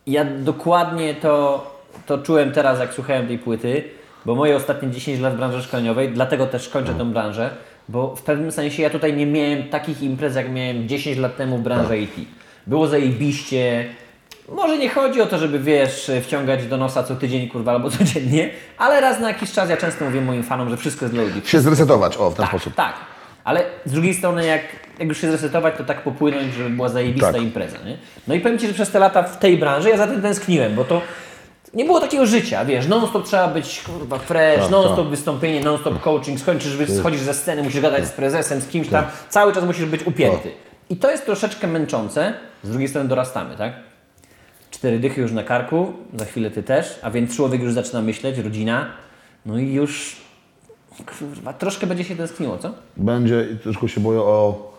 ja 0.07 0.25
dokładnie 0.25 1.13
to, 1.13 1.65
to 2.05 2.17
czułem 2.17 2.51
teraz, 2.51 2.79
jak 2.79 2.93
słuchałem 2.93 3.27
tej 3.27 3.39
płyty, 3.39 3.83
bo 4.25 4.35
moje 4.35 4.55
ostatnie 4.55 4.91
10 4.91 5.19
lat 5.19 5.33
w 5.33 5.37
branży 5.37 5.63
szkoleniowej, 5.63 6.09
dlatego 6.09 6.47
też 6.47 6.69
kończę 6.69 6.93
tę 6.93 7.05
branżę, 7.05 7.49
bo 7.89 8.15
w 8.15 8.21
pewnym 8.21 8.51
sensie 8.51 8.83
ja 8.83 8.89
tutaj 8.89 9.13
nie 9.13 9.25
miałem 9.25 9.63
takich 9.63 10.01
imprez, 10.01 10.35
jak 10.35 10.51
miałem 10.51 10.87
10 10.87 11.17
lat 11.17 11.37
temu 11.37 11.57
w 11.57 11.61
branży 11.61 11.99
IT. 11.99 12.44
Było 12.67 12.87
zajebiście, 12.87 13.85
może 14.49 14.77
nie 14.77 14.89
chodzi 14.89 15.21
o 15.21 15.25
to, 15.25 15.37
żeby 15.37 15.59
wiesz, 15.59 16.11
wciągać 16.23 16.67
do 16.67 16.77
nosa 16.77 17.03
co 17.03 17.15
tydzień, 17.15 17.49
kurwa, 17.49 17.71
albo 17.71 17.89
codziennie, 17.89 18.49
ale 18.77 19.01
raz 19.01 19.19
na 19.19 19.27
jakiś 19.27 19.51
czas 19.51 19.69
ja 19.69 19.77
często 19.77 20.05
mówię 20.05 20.21
moim 20.21 20.43
fanom, 20.43 20.69
że 20.69 20.77
wszystko 20.77 21.05
jest 21.05 21.13
dla 21.15 21.23
ludzi. 21.23 21.41
Się 21.45 21.59
zresetować, 21.59 22.17
o, 22.17 22.29
w 22.29 22.35
ten 22.35 22.43
Tak, 22.45 22.49
sposób. 22.55 22.75
tak. 22.75 22.93
Ale 23.43 23.63
z 23.85 23.91
drugiej 23.91 24.13
strony, 24.13 24.45
jak, 24.45 24.61
jak 24.99 25.07
już 25.07 25.21
się 25.21 25.27
zresetować, 25.27 25.73
to 25.77 25.83
tak 25.83 26.01
popłynąć, 26.03 26.53
żeby 26.53 26.69
była 26.69 26.89
zajebista 26.89 27.33
Tak. 27.33 27.41
impreza. 27.41 27.77
Nie? 27.85 27.97
No 28.27 28.33
i 28.35 28.39
powiem 28.39 28.59
Ci, 28.59 28.67
że 28.67 28.73
przez 28.73 28.91
te 28.91 28.99
lata 28.99 29.23
w 29.23 29.39
tej 29.39 29.57
branży 29.57 29.89
ja 29.89 29.97
za 29.97 30.07
tym 30.07 30.21
tęskniłem, 30.21 30.75
bo 30.75 30.83
to 30.83 31.01
nie 31.73 31.85
było 31.85 31.99
takiego 31.99 32.25
życia, 32.25 32.65
wiesz, 32.65 32.87
non-stop 32.87 33.25
trzeba 33.25 33.47
być 33.47 33.81
kurwa 33.81 34.17
fresh, 34.19 34.61
Tak, 34.61 34.71
non-stop 34.71 34.97
tak. 34.97 35.07
wystąpienie, 35.07 35.61
non-stop 35.63 36.01
coaching, 36.01 36.39
skończysz, 36.39 36.77
schodzisz 36.99 37.21
ze 37.21 37.33
sceny, 37.33 37.63
musisz 37.63 37.81
gadać 37.81 38.05
z 38.07 38.11
prezesem, 38.11 38.61
z 38.61 38.67
kimś 38.67 38.87
tam, 38.87 39.05
cały 39.29 39.53
czas 39.53 39.63
musisz 39.63 39.85
być 39.85 40.03
upięty. 40.07 40.51
I 40.89 40.97
to 40.97 41.11
jest 41.11 41.25
troszeczkę 41.25 41.67
męczące, 41.67 42.33
z 42.63 42.69
drugiej 42.69 42.87
strony 42.87 43.09
dorastamy, 43.09 43.55
tak? 43.55 43.73
Cztery 44.71 44.99
dychy 44.99 45.21
już 45.21 45.31
na 45.31 45.43
karku, 45.43 45.93
za 46.15 46.25
chwilę 46.25 46.51
Ty 46.51 46.63
też, 46.63 46.99
a 47.03 47.11
więc 47.11 47.35
człowiek 47.35 47.61
już 47.61 47.73
zaczyna 47.73 48.01
myśleć, 48.01 48.37
rodzina, 48.37 48.85
no 49.45 49.57
i 49.59 49.73
już, 49.73 50.17
kurwa, 51.19 51.53
troszkę 51.53 51.87
będzie 51.87 52.03
się 52.03 52.15
tęskniło, 52.15 52.57
co? 52.57 52.71
Będzie 52.97 53.47
i 53.53 53.57
troszkę 53.59 53.89
się 53.89 54.01
boję 54.01 54.19
o, 54.19 54.71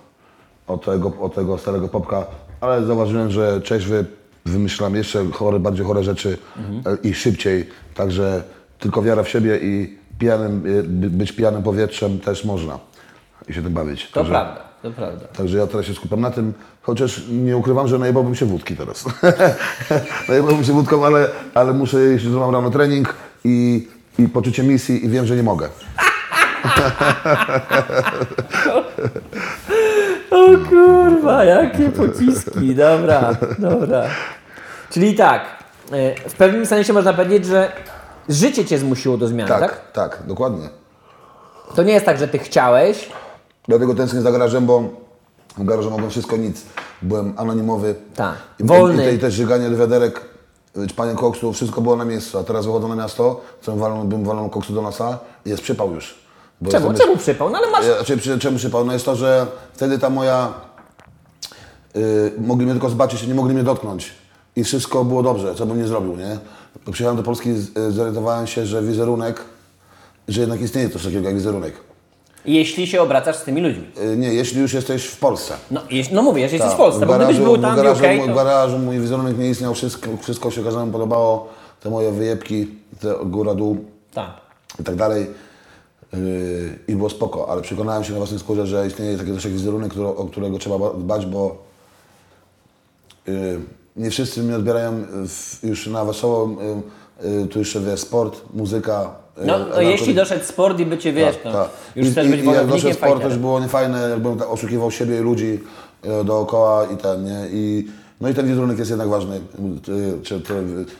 o, 0.67 0.79
tego, 0.79 1.13
o 1.21 1.29
tego 1.29 1.59
starego 1.59 1.89
popka, 1.89 2.27
ale 2.61 2.85
zauważyłem, 2.85 3.31
że 3.31 3.61
trzeźwy 3.61 4.05
wymyślam 4.45 4.95
jeszcze 4.95 5.25
chore, 5.33 5.59
bardziej 5.61 5.87
chore 5.87 6.05
rzeczy 6.05 6.39
e, 6.87 6.97
i 7.09 7.15
szybciej, 7.15 7.69
także 7.95 8.43
tylko 8.79 9.03
wiara 9.03 9.23
w 9.23 9.29
siebie 9.29 9.59
i, 9.63 9.99
pijanym, 10.19 10.61
by- 11.01 11.11
być 11.11 11.33
pijanym 11.33 11.63
powietrzem 11.63 12.21
też 12.21 12.45
można 12.45 12.79
i 13.49 13.55
się 13.55 13.63
tym 13.63 13.73
bawić. 13.75 14.07
To 14.11 14.15
Także- 14.15 14.33
prawda, 14.33 14.66
to 14.83 14.91
prawda. 14.91 15.27
Także 15.27 15.59
ja 15.59 15.67
teraz 15.67 15.87
się 15.87 15.95
skupiam 15.95 16.21
na 16.21 16.31
tym, 16.31 16.53
chociaż 16.83 17.23
nie 17.29 17.57
ukrywam, 17.57 17.89
że 17.89 17.99
najebałbym 17.99 18.35
się 18.35 18.47
wódki 18.47 18.77
teraz. 18.77 19.05
najebałbym 20.29 20.65
się 20.65 20.73
wódką, 20.73 21.07
ale, 21.07 21.29
ale 21.55 21.73
muszę, 21.73 21.99
jeśli 21.99 22.31
mam 22.31 22.51
rano 22.51 22.71
trening 22.71 23.15
i, 23.45 23.89
i 24.19 24.29
poczucie 24.29 24.63
misji 24.63 25.05
i 25.05 25.09
wiem, 25.09 25.27
że 25.27 25.37
nie 25.37 25.43
mogę. 25.43 25.69
O 30.31 30.69
kurwa, 30.69 31.45
jakie 31.45 31.91
pociski, 31.91 32.75
dobra, 32.75 33.37
dobra. 33.59 34.03
Czyli 34.91 35.15
tak, 35.15 35.43
e, 35.93 36.29
w 36.29 36.35
pewnym 36.35 36.67
sensie 36.67 36.93
można 36.93 37.13
powiedzieć, 37.13 37.47
że 37.47 37.73
życie 38.29 38.65
cię 38.65 38.79
zmusiło 38.79 39.17
do 39.17 39.29
zmiany, 39.29 39.49
tak? 39.49 39.61
Tak, 39.61 39.93
tak, 39.93 40.23
dokładnie. 40.27 40.69
To 41.75 41.83
nie 41.83 41.93
jest 41.93 42.07
tak, 42.07 42.19
że 42.19 42.29
ty 42.29 42.39
chciałeś, 42.39 43.09
Dlatego 43.69 43.95
tęsknię 43.95 44.21
za 44.21 44.33
garażem, 44.33 44.67
bo 44.67 44.83
w 45.59 45.65
garażu 45.65 45.91
mogłem 45.91 46.11
wszystko 46.11 46.37
nic. 46.37 46.63
Byłem 47.03 47.35
anonimowy. 47.37 47.95
Tak. 48.15 48.35
I, 48.59 48.65
Wolny. 48.65 49.13
I, 49.13 49.15
i 49.15 49.19
też 49.19 49.35
żyganie 49.35 49.71
do 49.71 49.77
wiaderek, 49.77 50.21
czpanie 50.89 51.15
koksu, 51.15 51.53
wszystko 51.53 51.81
było 51.81 51.97
na 51.97 52.05
miejscu. 52.05 52.39
A 52.39 52.45
teraz 52.45 52.67
wychodzę 52.67 52.89
na 52.89 52.97
miasto, 52.97 53.41
co 53.63 53.77
walą, 53.77 54.09
bym 54.09 54.25
walą 54.25 54.51
koksu 54.51 54.73
do 54.73 54.83
nosa 54.83 55.19
i 55.47 55.51
jest 55.51 55.63
przypał 55.63 55.95
już. 55.95 56.19
Bo 56.61 56.71
czemu, 56.71 56.89
jestem 56.91 57.07
czemu 57.07 57.19
przypał? 57.19 57.51
No 57.51 57.59
ale 57.59 57.71
masz... 57.71 57.87
Ja, 57.87 58.05
Znaczy, 58.05 58.39
czemu 58.39 58.59
przypał? 58.59 58.85
No 58.85 58.93
jest 58.93 59.05
to, 59.05 59.17
że 59.17 59.47
wtedy 59.73 59.99
ta 59.99 60.11
moja... 60.11 60.53
y, 61.97 62.33
mogli 62.39 62.65
mnie 62.65 62.75
tylko 62.75 62.91
zobaczyć, 62.91 63.27
nie 63.27 63.35
mogli 63.35 63.55
mnie 63.55 63.65
dotknąć. 63.65 64.15
I 64.57 64.65
wszystko 64.65 65.05
było 65.05 65.23
dobrze, 65.23 65.55
co 65.55 65.67
bym 65.67 65.79
nie 65.79 65.87
zrobił, 65.87 66.17
nie? 66.17 66.39
Przyjechałem 66.93 67.17
do 67.17 67.23
Polski, 67.23 67.51
y, 67.79 67.91
zorientowałem 67.91 68.47
się, 68.47 68.67
że 68.67 68.83
wizerunek, 68.83 69.41
że 70.29 70.41
jednak 70.41 70.61
istnieje 70.61 70.91
coś 70.91 71.05
takiego 71.05 71.27
jak 71.27 71.35
wizerunek. 71.35 71.75
Jeśli 72.47 72.87
się 72.87 73.03
obracasz 73.03 73.37
z 73.37 73.43
tymi 73.43 73.61
ludźmi. 73.61 73.85
Y, 74.13 74.17
nie, 74.17 74.35
jeśli 74.35 74.61
już 74.61 74.73
jesteś 74.73 75.05
w 75.07 75.19
Polsce. 75.19 75.55
No, 75.71 75.81
jeśli, 75.91 76.15
no 76.15 76.23
mówię, 76.23 76.49
że 76.49 76.55
jesteś 76.55 76.69
w 76.73 76.75
Tak, 76.75 76.79
Polsce, 76.79 77.07
bo 77.07 77.15
gdybyś 77.17 77.39
był 77.39 77.59
tam 77.59 77.71
w 77.71 77.75
w 77.75 77.83
garażu, 77.83 78.05
UK, 78.05 78.25
w 78.25 78.27
to... 78.27 78.35
garażu 78.35 78.79
mój 78.79 78.99
wizerunek 79.01 79.39
nie 79.39 79.51
istniał, 79.51 79.75
wszystko, 79.75 80.11
wszystko 80.23 80.51
się 80.51 80.65
każdemu 80.65 80.93
podobało, 80.93 81.49
te 81.81 81.91
moje 81.91 82.13
wyjebki, 82.13 82.67
te 83.01 83.15
góra, 83.25 83.55
dół 83.55 83.85
Tak. 84.15 84.31
i 84.81 84.85
tak 84.85 84.95
dalej. 84.97 85.27
Yy, 86.13 86.79
I 86.89 86.97
było 86.97 87.11
spoko, 87.11 87.49
ale 87.51 87.63
przekonałem 87.63 88.05
się 88.05 88.13
na 88.13 88.19
własnej 88.19 88.41
skórze, 88.41 88.67
że 88.67 88.87
istnieje 88.87 89.19
taki 89.19 89.31
jak 89.31 89.41
wizerunek, 89.43 89.91
którego, 89.91 90.17
o 90.17 90.25
którego 90.25 90.59
trzeba 90.59 90.79
ba- 90.79 90.93
dbać, 90.95 91.27
bo 91.27 91.57
yy, 93.27 93.61
nie 93.97 94.11
wszyscy 94.11 94.43
mnie 94.43 94.57
odbierają 94.57 95.05
w, 95.29 95.59
już 95.65 95.87
na 95.87 96.05
wesoło. 96.05 96.51
Yy, 97.23 97.47
tu 97.47 97.59
jeszcze 97.59 97.81
wie 97.81 97.97
sport, 97.97 98.43
muzyka. 98.55 99.26
No, 99.39 99.45
no 99.47 99.59
narkotyki. 99.59 99.91
jeśli 99.91 100.15
doszedł 100.15 100.45
sport 100.45 100.81
i 100.81 100.87
by 100.87 100.99
cię, 100.99 101.13
wiesz, 101.13 101.37
to 101.43 101.53
Tak. 101.53 101.69
już 101.97 102.09
I, 102.09 102.11
chcesz 102.11 102.27
i, 102.27 102.31
być 102.31 102.41
i 102.41 102.47
jak 102.47 102.67
doszedł 102.67 102.95
sport, 102.95 103.11
też 103.11 103.13
fighterem. 103.13 103.41
było 103.41 103.61
niefajne, 103.61 104.09
jakbym 104.11 104.39
tak 104.39 104.51
oszukiwał 104.51 104.91
siebie 104.91 105.17
i 105.17 105.21
ludzi 105.21 105.61
e, 106.05 106.25
dookoła 106.25 106.87
i 106.95 106.97
ten, 106.97 107.25
nie? 107.25 107.47
I, 107.53 107.87
no 108.21 108.29
i 108.29 108.35
ten 108.35 108.47
wizerunek 108.47 108.79
jest 108.79 108.91
jednak 108.91 109.09
ważny. 109.09 109.37
E, 109.37 109.41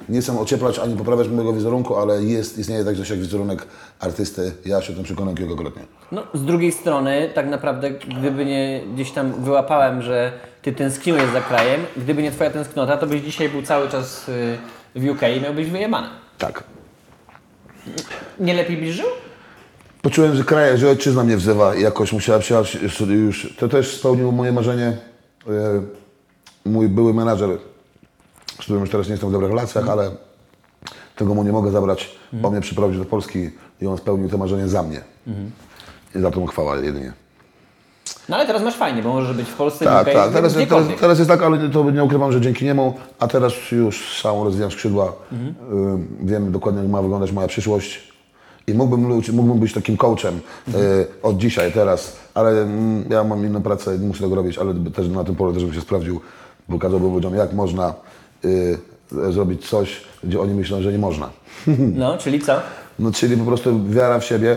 nie 0.09 0.21
chcę 0.21 0.41
ocieplać 0.41 0.79
ani 0.79 0.97
poprawiać 0.97 1.29
mojego 1.29 1.53
wizerunku, 1.53 1.97
ale 1.97 2.23
jest, 2.23 2.59
istnieje 2.59 2.85
tak 2.85 2.97
coś 2.97 3.11
jak 3.11 3.19
wizerunek 3.19 3.67
artysty. 4.01 4.53
Ja 4.67 4.83
się 4.83 4.93
o 4.93 4.97
tym 4.97 5.05
przekonam 5.05 5.35
kilkakrotnie. 5.35 5.83
No, 6.13 6.23
z 6.35 6.43
drugiej 6.45 6.73
strony, 6.73 7.31
tak 7.35 7.49
naprawdę, 7.49 7.91
gdyby 7.91 8.45
nie 8.45 8.81
gdzieś 8.95 9.11
tam 9.13 9.33
wyłapałem, 9.33 10.03
że 10.03 10.33
ty 10.63 10.73
tęskniłeś 10.73 11.23
za 11.33 11.41
krajem, 11.41 11.81
gdyby 11.97 12.23
nie 12.23 12.31
twoja 12.31 12.51
tęsknota, 12.51 12.97
to 12.97 13.07
byś 13.07 13.23
dzisiaj 13.23 13.49
był 13.49 13.63
cały 13.63 13.89
czas 13.89 14.29
y, 14.29 14.59
w 14.97 15.11
UK 15.11 15.21
i 15.37 15.41
miałbyś 15.41 15.71
wyjebane. 15.71 16.09
Tak. 16.39 16.65
Nie 18.41 18.55
lepiej 18.55 18.77
byś 18.77 18.91
żył? 18.91 19.07
Poczułem, 20.03 20.37
że 20.37 20.45
kraj, 20.45 20.79
że 20.79 20.89
ojczyzna 20.91 21.25
mnie 21.25 21.37
wzywa 21.37 21.75
i 21.75 21.83
jakoś 21.83 22.13
musiała 22.13 22.39
przyjechać 22.39 22.79
już. 23.09 23.55
To 23.59 23.69
też 23.69 23.97
spełnił 23.97 24.33
moje 24.33 24.53
marzenie. 24.53 24.97
E, 25.49 25.83
Mój 26.65 26.89
były 26.89 27.15
menadżer, 27.15 27.59
z 28.55 28.57
którym 28.59 28.81
już 28.81 28.91
teraz 28.91 29.07
nie 29.07 29.13
jestem 29.13 29.29
w 29.29 29.33
dobrych 29.33 29.51
relacjach, 29.51 29.89
ale 29.89 30.11
tego 31.17 31.35
mu 31.35 31.45
nie 31.45 31.53
mogę 31.53 31.71
zabrać. 31.71 32.17
On 32.43 32.53
mnie 32.53 32.61
przyprowadził 32.61 32.99
do 33.05 33.11
Polski 33.11 33.51
i 33.81 33.87
on 33.87 33.99
spełnił 33.99 34.29
to 34.29 34.39
marzenie 34.39 34.69
za 34.69 34.83
mnie. 34.83 35.01
I 36.15 36.21
za 36.21 36.31
to 36.31 36.41
mu 36.41 36.47
chwała 36.47 36.77
jedynie. 36.77 37.13
No 38.29 38.37
ale 38.37 38.47
teraz 38.47 38.63
masz 38.63 38.75
fajnie, 38.77 39.03
bo 39.03 39.13
możesz 39.13 39.37
być 39.37 39.49
w 39.49 39.55
Polsce, 39.55 39.85
w 39.85 39.89
Tak, 39.89 40.07
UK, 40.07 40.13
tak. 40.13 40.33
Teraz, 40.33 40.55
teraz, 40.55 40.85
teraz 41.01 41.19
jest 41.19 41.31
tak, 41.31 41.43
ale 41.43 41.69
to 41.69 41.91
nie 41.91 42.05
ukrywam, 42.05 42.33
że 42.33 42.41
dzięki 42.41 42.65
niemu, 42.65 42.95
a 43.19 43.29
teraz 43.29 43.53
już 43.73 44.21
sam 44.23 44.43
rozwijam 44.45 44.71
skrzydła. 44.71 45.13
Y, 45.33 45.37
wiem 46.21 46.53
dokładnie, 46.53 46.83
jak 46.83 46.91
ma 46.91 47.03
wyglądać 47.03 47.33
moja 47.33 47.49
przyszłość. 47.49 48.13
I 48.67 48.75
mógłbym, 48.75 49.23
mógłbym 49.33 49.59
być 49.59 49.73
takim 49.73 49.97
coachem 49.97 50.41
y, 50.69 50.73
od 51.23 51.37
dzisiaj, 51.37 51.73
teraz, 51.73 52.17
ale 52.35 52.51
mm, 52.63 53.05
ja 53.11 53.25
mam 53.25 53.47
inną 53.47 53.63
pracę, 53.63 53.99
muszę 53.99 54.23
tego 54.23 54.35
robić, 54.35 54.59
ale 54.59 54.75
też 54.75 55.09
na 55.09 55.25
tym 55.25 55.37
polu 55.37 55.53
też 55.53 55.65
bym 55.65 55.75
się 55.75 55.81
sprawdził, 55.81 56.21
pokazałbym 56.69 57.13
ludziom, 57.15 57.35
jak 57.35 57.53
można 57.53 57.95
y, 58.45 58.79
zrobić 59.31 59.69
coś, 59.69 60.01
gdzie 60.25 60.41
oni 60.41 60.55
myślą, 60.55 60.83
że 60.83 60.93
nie 60.93 60.99
można. 60.99 61.31
No, 61.95 62.19
czyli 62.19 62.41
co? 62.41 62.61
No, 62.99 63.13
czyli 63.13 63.37
po 63.37 63.45
prostu 63.45 63.85
wiara 63.89 64.19
w 64.19 64.25
siebie, 64.25 64.57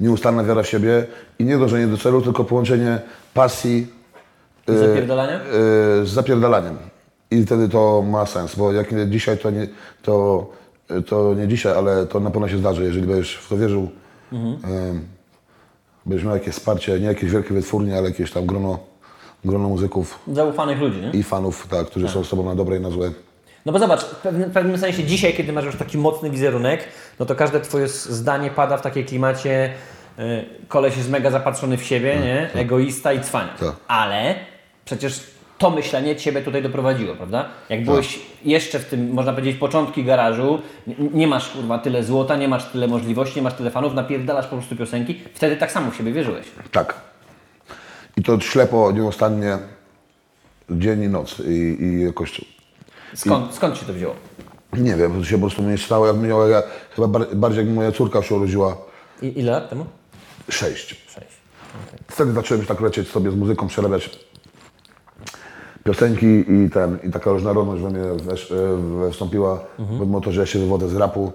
nieustanna 0.00 0.44
wiara 0.44 0.62
w 0.62 0.68
siebie 0.68 1.06
i 1.38 1.44
nie 1.44 1.58
dążenie 1.58 1.86
do 1.86 1.98
celu, 1.98 2.22
tylko 2.22 2.44
połączenie 2.44 3.00
pasji 3.34 3.86
y, 4.70 4.78
Zapierdolania? 4.78 5.40
y, 6.02 6.06
z 6.06 6.08
zapierdalaniem. 6.08 6.78
I 7.30 7.42
wtedy 7.46 7.68
to 7.68 8.02
ma 8.02 8.26
sens, 8.26 8.56
bo 8.56 8.72
jak 8.72 8.92
nie 8.92 9.06
dzisiaj, 9.06 9.38
to 9.38 9.50
nie, 9.50 9.66
to, 10.02 10.46
to 11.06 11.34
nie 11.34 11.48
dzisiaj, 11.48 11.72
ale 11.78 12.06
to 12.06 12.20
na 12.20 12.30
pewno 12.30 12.48
się 12.48 12.58
zdarzy, 12.58 12.84
jeżeli 12.84 13.06
będziesz 13.06 13.36
w 13.36 13.48
to 13.48 13.56
wierzył. 13.56 13.90
Mhm. 14.32 14.72
y, 14.96 15.00
Będziesz 16.06 16.24
miał 16.26 16.34
jakieś 16.34 16.54
wsparcie, 16.54 17.00
nie 17.00 17.06
jakieś 17.06 17.30
wielkie 17.30 17.54
wytwórnie, 17.54 17.98
ale 17.98 18.08
jakieś 18.08 18.30
tam 18.32 18.46
grono, 18.46 18.78
grono 19.44 19.68
muzyków 19.68 20.18
Zaufanych 20.32 20.80
ludzi, 20.80 21.00
nie? 21.00 21.10
i 21.10 21.22
fanów, 21.22 21.66
tak, 21.70 21.86
którzy 21.86 22.08
są 22.08 22.24
z 22.24 22.28
tobą 22.28 22.44
na 22.44 22.54
dobre 22.54 22.76
i 22.76 22.80
na 22.80 22.90
złe. 22.90 23.10
No 23.66 23.72
bo 23.72 23.78
zobacz, 23.78 24.00
w 24.00 24.16
pewnym, 24.16 24.50
w 24.50 24.52
pewnym 24.52 24.78
sensie 24.78 25.04
dzisiaj, 25.04 25.34
kiedy 25.34 25.52
masz 25.52 25.64
już 25.64 25.76
taki 25.76 25.98
mocny 25.98 26.30
wizerunek, 26.30 26.84
no 27.18 27.26
to 27.26 27.34
każde 27.34 27.60
twoje 27.60 27.88
zdanie 27.88 28.50
pada 28.50 28.76
w 28.76 28.82
takiej 28.82 29.04
klimacie 29.04 29.72
y, 30.18 30.44
koleś 30.68 30.96
jest 30.96 31.10
mega 31.10 31.30
zapatrzony 31.30 31.76
w 31.76 31.84
siebie, 31.84 32.16
nie? 32.16 32.50
Egoista 32.54 33.12
i 33.12 33.20
cwania. 33.20 33.54
Tak. 33.60 33.74
Ale 33.88 34.34
przecież 34.84 35.20
to 35.58 35.70
myślenie 35.70 36.16
Ciebie 36.16 36.42
tutaj 36.42 36.62
doprowadziło, 36.62 37.14
prawda? 37.14 37.48
Jak 37.68 37.84
byłeś 37.84 38.20
jeszcze 38.44 38.78
w 38.78 38.84
tym, 38.84 39.12
można 39.12 39.32
powiedzieć, 39.32 39.56
początki 39.56 40.04
garażu, 40.04 40.58
nie 41.12 41.26
masz 41.26 41.48
kurwa 41.48 41.78
tyle 41.78 42.04
złota, 42.04 42.36
nie 42.36 42.48
masz 42.48 42.64
tyle 42.64 42.88
możliwości, 42.88 43.36
nie 43.36 43.42
masz 43.42 43.54
tyle 43.54 43.70
fanów, 43.70 43.94
napierdalasz 43.94 44.46
po 44.46 44.56
prostu 44.56 44.76
piosenki, 44.76 45.20
wtedy 45.34 45.56
tak 45.56 45.72
samo 45.72 45.90
w 45.90 45.96
siebie 45.96 46.12
wierzyłeś. 46.12 46.46
Tak. 46.72 46.94
I 48.16 48.22
to 48.22 48.40
ślepo, 48.40 48.92
nieustannie, 48.92 49.58
dzień 50.70 51.02
i 51.02 51.08
noc. 51.08 51.40
I, 51.40 51.76
i 51.84 52.02
jakoś 52.02 52.40
Skąd, 53.14 53.54
skąd 53.54 53.76
się 53.76 53.86
to 53.86 53.92
wzięło? 53.92 54.14
Nie 54.72 54.96
wiem, 54.96 55.18
to 55.18 55.24
się 55.24 55.34
po 55.36 55.40
prostu 55.40 55.62
mnie 55.62 55.78
stało, 55.78 56.06
jak 56.06 56.16
ja, 56.50 56.62
chyba 56.96 57.08
bar, 57.08 57.26
bardziej 57.36 57.66
jak 57.66 57.74
moja 57.74 57.92
córka 57.92 58.22
się 58.22 58.34
urodziła, 58.34 58.76
I, 59.22 59.38
ile 59.38 59.52
lat 59.52 59.70
temu? 59.70 59.86
sześć. 60.48 60.88
Sześć. 61.08 61.26
Wtedy 62.08 62.32
zacząłem 62.32 62.62
się 62.62 62.68
tak 62.68 62.80
lecieć 62.80 63.08
sobie 63.08 63.30
z 63.30 63.34
muzyką, 63.34 63.66
przerabiać 63.66 64.10
piosenki 65.84 66.26
i 66.26 66.70
ten, 66.70 66.98
i 67.08 67.10
taka 67.10 67.30
różnorodność 67.32 67.82
we 67.82 67.90
mnie 67.90 68.22
wesz, 68.24 68.52
e, 69.08 69.10
wstąpiła, 69.10 69.60
pomimo 69.98 70.20
to, 70.20 70.32
że 70.32 70.40
ja 70.40 70.46
się 70.46 70.58
wywodzę 70.58 70.88
z 70.88 70.96
rapu, 70.96 71.32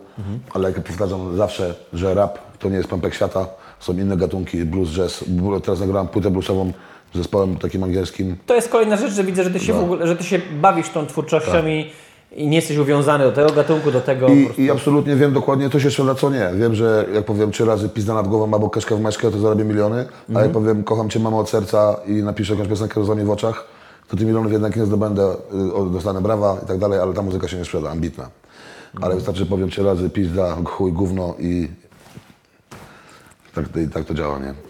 ale 0.53 0.71
jak 0.71 0.83
powtarzam 0.83 1.37
zawsze, 1.37 1.75
że 1.93 2.13
rap 2.13 2.39
to 2.59 2.69
nie 2.69 2.75
jest 2.77 2.89
pępek 2.89 3.13
świata, 3.13 3.47
są 3.79 3.93
inne 3.93 4.17
gatunki, 4.17 4.65
blues, 4.65 4.89
jazz. 4.89 5.23
Bu- 5.27 5.59
Teraz 5.59 5.79
nagrałem 5.79 6.07
płytę 6.07 6.31
bluesową 6.31 6.73
zespołem 7.17 7.55
takim 7.55 7.83
angielskim. 7.83 8.35
To 8.45 8.55
jest 8.55 8.69
kolejna 8.69 8.97
rzecz, 8.97 9.11
że 9.11 9.23
widzę, 9.23 9.43
że 9.43 9.51
ty 9.51 9.59
się, 9.59 9.73
w 9.73 9.83
ogóle, 9.83 10.07
że 10.07 10.15
ty 10.15 10.23
się 10.23 10.41
bawisz 10.61 10.89
tą 10.89 11.05
twórczością 11.05 11.67
i, 11.67 11.91
i 12.35 12.47
nie 12.47 12.55
jesteś 12.55 12.77
uwiązany 12.77 13.23
do 13.23 13.31
tego 13.31 13.51
gatunku, 13.51 13.91
do 13.91 14.01
tego. 14.01 14.27
I. 14.27 14.49
I 14.57 14.71
absolutnie 14.71 15.15
wiem 15.15 15.33
dokładnie, 15.33 15.69
co 15.69 15.79
się 15.79 15.89
strzela, 15.89 16.15
co 16.15 16.29
nie. 16.29 16.49
Wiem, 16.55 16.75
że 16.75 17.05
jak 17.13 17.25
powiem 17.25 17.51
trzy 17.51 17.65
razy 17.65 17.89
pizda 17.89 18.13
nad 18.13 18.27
głową 18.27 18.53
albo 18.53 18.69
kaszkę 18.69 18.95
w 18.95 19.01
meszkę, 19.01 19.31
to 19.31 19.39
zarobię 19.39 19.63
miliony, 19.63 20.05
a 20.35 20.41
jak 20.41 20.51
powiem 20.51 20.83
kocham 20.83 21.09
Cię 21.09 21.19
mamo 21.19 21.39
od 21.39 21.49
serca 21.49 21.99
i 22.07 22.11
napiszę 22.11 22.53
jakąś 22.53 22.69
piosenkę 22.69 22.99
rozłamie 22.99 23.23
w 23.23 23.29
oczach, 23.29 23.67
to 24.07 24.17
tych 24.17 24.27
milionów 24.27 24.51
jednak 24.51 24.75
nie 24.75 24.85
zdobędę, 24.85 25.35
y, 25.89 25.93
dostanę 25.93 26.21
brawa 26.21 26.57
i 26.63 26.67
tak 26.67 26.77
dalej, 26.77 26.99
ale 26.99 27.13
ta 27.13 27.21
muzyka 27.21 27.47
się 27.47 27.57
nie 27.57 27.65
sprzeda, 27.65 27.89
ambitna. 27.89 28.29
Ale 29.01 29.15
wystarczy, 29.15 29.39
że 29.39 29.45
powiem 29.45 29.69
trzy 29.69 29.83
razy 29.83 30.09
pizda, 30.09 30.57
chuj, 30.65 30.91
gówno 30.91 31.35
i 31.39 31.67
tak, 33.55 33.65
i 33.77 33.87
tak 33.87 34.05
to 34.05 34.13
działa, 34.13 34.39
nie? 34.39 34.66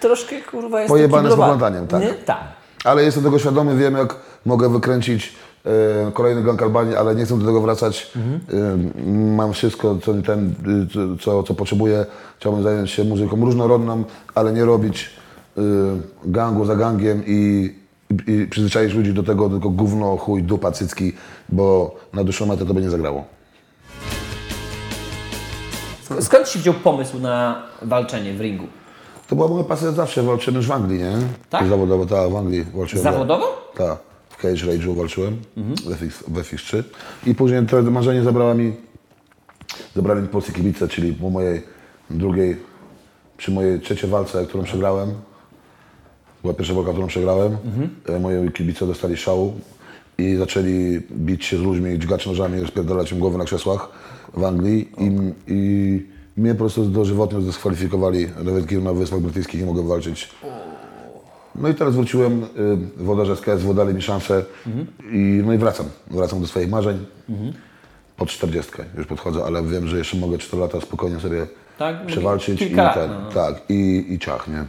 Troszkę 0.00 0.40
kurwa 0.40 0.80
jest 0.80 0.88
Pojebane 0.92 1.30
z 1.30 1.34
poplątaniem, 1.36 1.86
tak. 1.86 2.02
Nie? 2.02 2.14
Tak. 2.14 2.44
Ale 2.84 3.04
jestem 3.04 3.24
tego 3.24 3.38
świadomy, 3.38 3.76
wiem 3.76 3.94
jak 3.96 4.16
mogę 4.46 4.68
wykręcić 4.72 5.32
e, 6.08 6.12
kolejny 6.12 6.42
gang 6.42 6.62
Albanii, 6.62 6.96
ale 6.96 7.14
nie 7.14 7.24
chcę 7.24 7.38
do 7.38 7.46
tego 7.46 7.60
wracać. 7.60 8.12
E, 8.16 8.76
mam 9.36 9.52
wszystko, 9.52 9.98
co, 10.04 10.14
ten, 10.14 10.54
co- 11.24 11.42
co, 11.42 11.54
potrzebuję. 11.54 12.06
Chciałbym 12.38 12.62
zająć 12.62 12.90
się 12.90 13.04
muzyką 13.04 13.36
różnorodną, 13.44 14.04
ale 14.34 14.52
nie 14.52 14.64
robić 14.64 15.10
e, 15.58 15.60
gangu 16.24 16.64
za 16.64 16.76
gangiem 16.76 17.22
i, 17.26 17.70
i, 18.28 18.32
i 18.32 18.46
przyzwyczaić 18.46 18.94
ludzi 18.94 19.12
do 19.14 19.22
tego 19.22 19.50
tylko 19.50 19.70
gówno, 19.70 20.16
chuj, 20.16 20.42
dupa, 20.42 20.72
cycki, 20.72 21.12
bo 21.48 21.96
na 22.12 22.24
dłuższą 22.24 22.46
metę 22.46 22.66
to 22.66 22.74
by 22.74 22.80
nie 22.82 22.90
zagrało. 22.90 23.24
Sk- 26.08 26.22
Skąd 26.22 26.48
się 26.48 26.58
wziął 26.58 26.74
pomysł 26.74 27.18
na 27.18 27.62
walczenie 27.82 28.34
w 28.34 28.40
ringu? 28.40 28.66
To 29.28 29.36
była 29.36 29.48
moja 29.48 29.64
pasja 29.64 29.92
zawsze, 29.92 30.22
walczyłem 30.22 30.56
już 30.56 30.66
w 30.66 30.72
Anglii, 30.72 30.98
nie? 30.98 31.12
Tak? 31.50 31.68
Zawodowo, 31.68 32.06
tak, 32.06 32.30
w 32.30 32.36
Anglii 32.36 32.64
walczyłem. 32.74 33.04
Zawodowo? 33.04 33.72
Tak, 33.76 33.98
w 34.28 34.36
Cage 34.36 34.66
Rage'u 34.66 34.96
walczyłem, 34.96 35.36
w, 35.56 35.92
FX, 35.92 36.22
w 36.28 36.32
FX3. 36.32 36.82
I 37.26 37.34
później 37.34 37.66
to 37.66 37.82
marzenie 37.82 38.22
zabrała 38.22 38.54
mi, 38.54 38.72
zabrali 39.96 40.22
mi 40.22 40.28
polskie 40.28 40.52
kibice, 40.52 40.88
czyli 40.88 41.12
po 41.12 41.30
mojej 41.30 41.62
drugiej, 42.10 42.56
przy 43.36 43.50
mojej 43.50 43.80
trzeciej 43.80 44.10
walce, 44.10 44.46
którą 44.46 44.64
przegrałem, 44.64 45.14
była 46.42 46.54
pierwsza 46.54 46.74
walka, 46.74 46.92
którą 46.92 47.06
przegrałem, 47.06 47.56
e, 48.08 48.20
moi 48.20 48.52
kibice 48.52 48.86
dostali 48.86 49.16
szału 49.16 49.54
i 50.18 50.36
zaczęli 50.36 51.00
bić 51.12 51.44
się 51.44 51.56
z 51.58 51.60
ludźmi, 51.60 51.98
dźgać 51.98 52.26
nożami, 52.26 52.60
rozpierdalać 52.60 53.12
im 53.12 53.18
głowy 53.18 53.38
na 53.38 53.44
krzesłach 53.44 53.88
w 54.34 54.44
Anglii 54.44 54.88
i, 54.98 55.10
i 55.52 56.15
mnie 56.36 56.52
po 56.54 56.58
prostu 56.58 56.84
dożywotnio 56.84 57.40
zdyskwalifikowali, 57.40 58.26
nawet 58.44 58.68
kiedy 58.68 58.82
na 58.82 58.92
Wyspach 58.92 59.20
Brytyjskich 59.20 59.60
nie 59.60 59.66
mogłem 59.66 59.88
walczyć. 59.88 60.30
No 61.54 61.68
i 61.68 61.74
teraz 61.74 61.94
wróciłem, 61.94 62.42
y, 62.42 62.46
włodarze 63.04 63.36
z 63.36 63.40
KSW 63.40 63.74
dali 63.74 63.94
mi 63.94 64.02
szansę 64.02 64.44
i, 65.12 65.42
no 65.46 65.52
i 65.52 65.58
wracam. 65.58 65.86
Wracam 66.10 66.40
do 66.40 66.46
swoich 66.46 66.68
marzeń. 66.68 67.06
Pod 68.16 68.28
40 68.28 68.72
już 68.98 69.06
podchodzę, 69.06 69.44
ale 69.44 69.62
wiem, 69.62 69.88
że 69.88 69.98
jeszcze 69.98 70.16
mogę 70.16 70.38
4 70.38 70.62
lata 70.62 70.80
spokojnie 70.80 71.20
sobie 71.20 71.46
Tak, 71.78 72.06
przewalczyć 72.06 72.62
i 72.62 72.66
ten, 72.70 72.76
no, 73.10 73.20
no. 73.20 73.30
tak, 73.34 73.54
i, 73.68 74.06
i 74.14 74.18
ciach, 74.18 74.48
nie? 74.48 74.64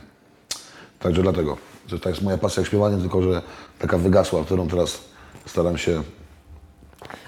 Także 1.00 1.22
dlatego, 1.22 1.58
że 1.88 2.00
to 2.00 2.10
jest 2.10 2.22
moja 2.22 2.38
pasja 2.38 2.62
jak 2.62 2.68
śpiewanie, 2.68 2.98
tylko 2.98 3.22
że 3.22 3.42
taka 3.80 3.98
wygasła, 3.98 4.44
którą 4.44 4.68
teraz 4.68 5.02
staram 5.46 5.78
się 5.78 6.04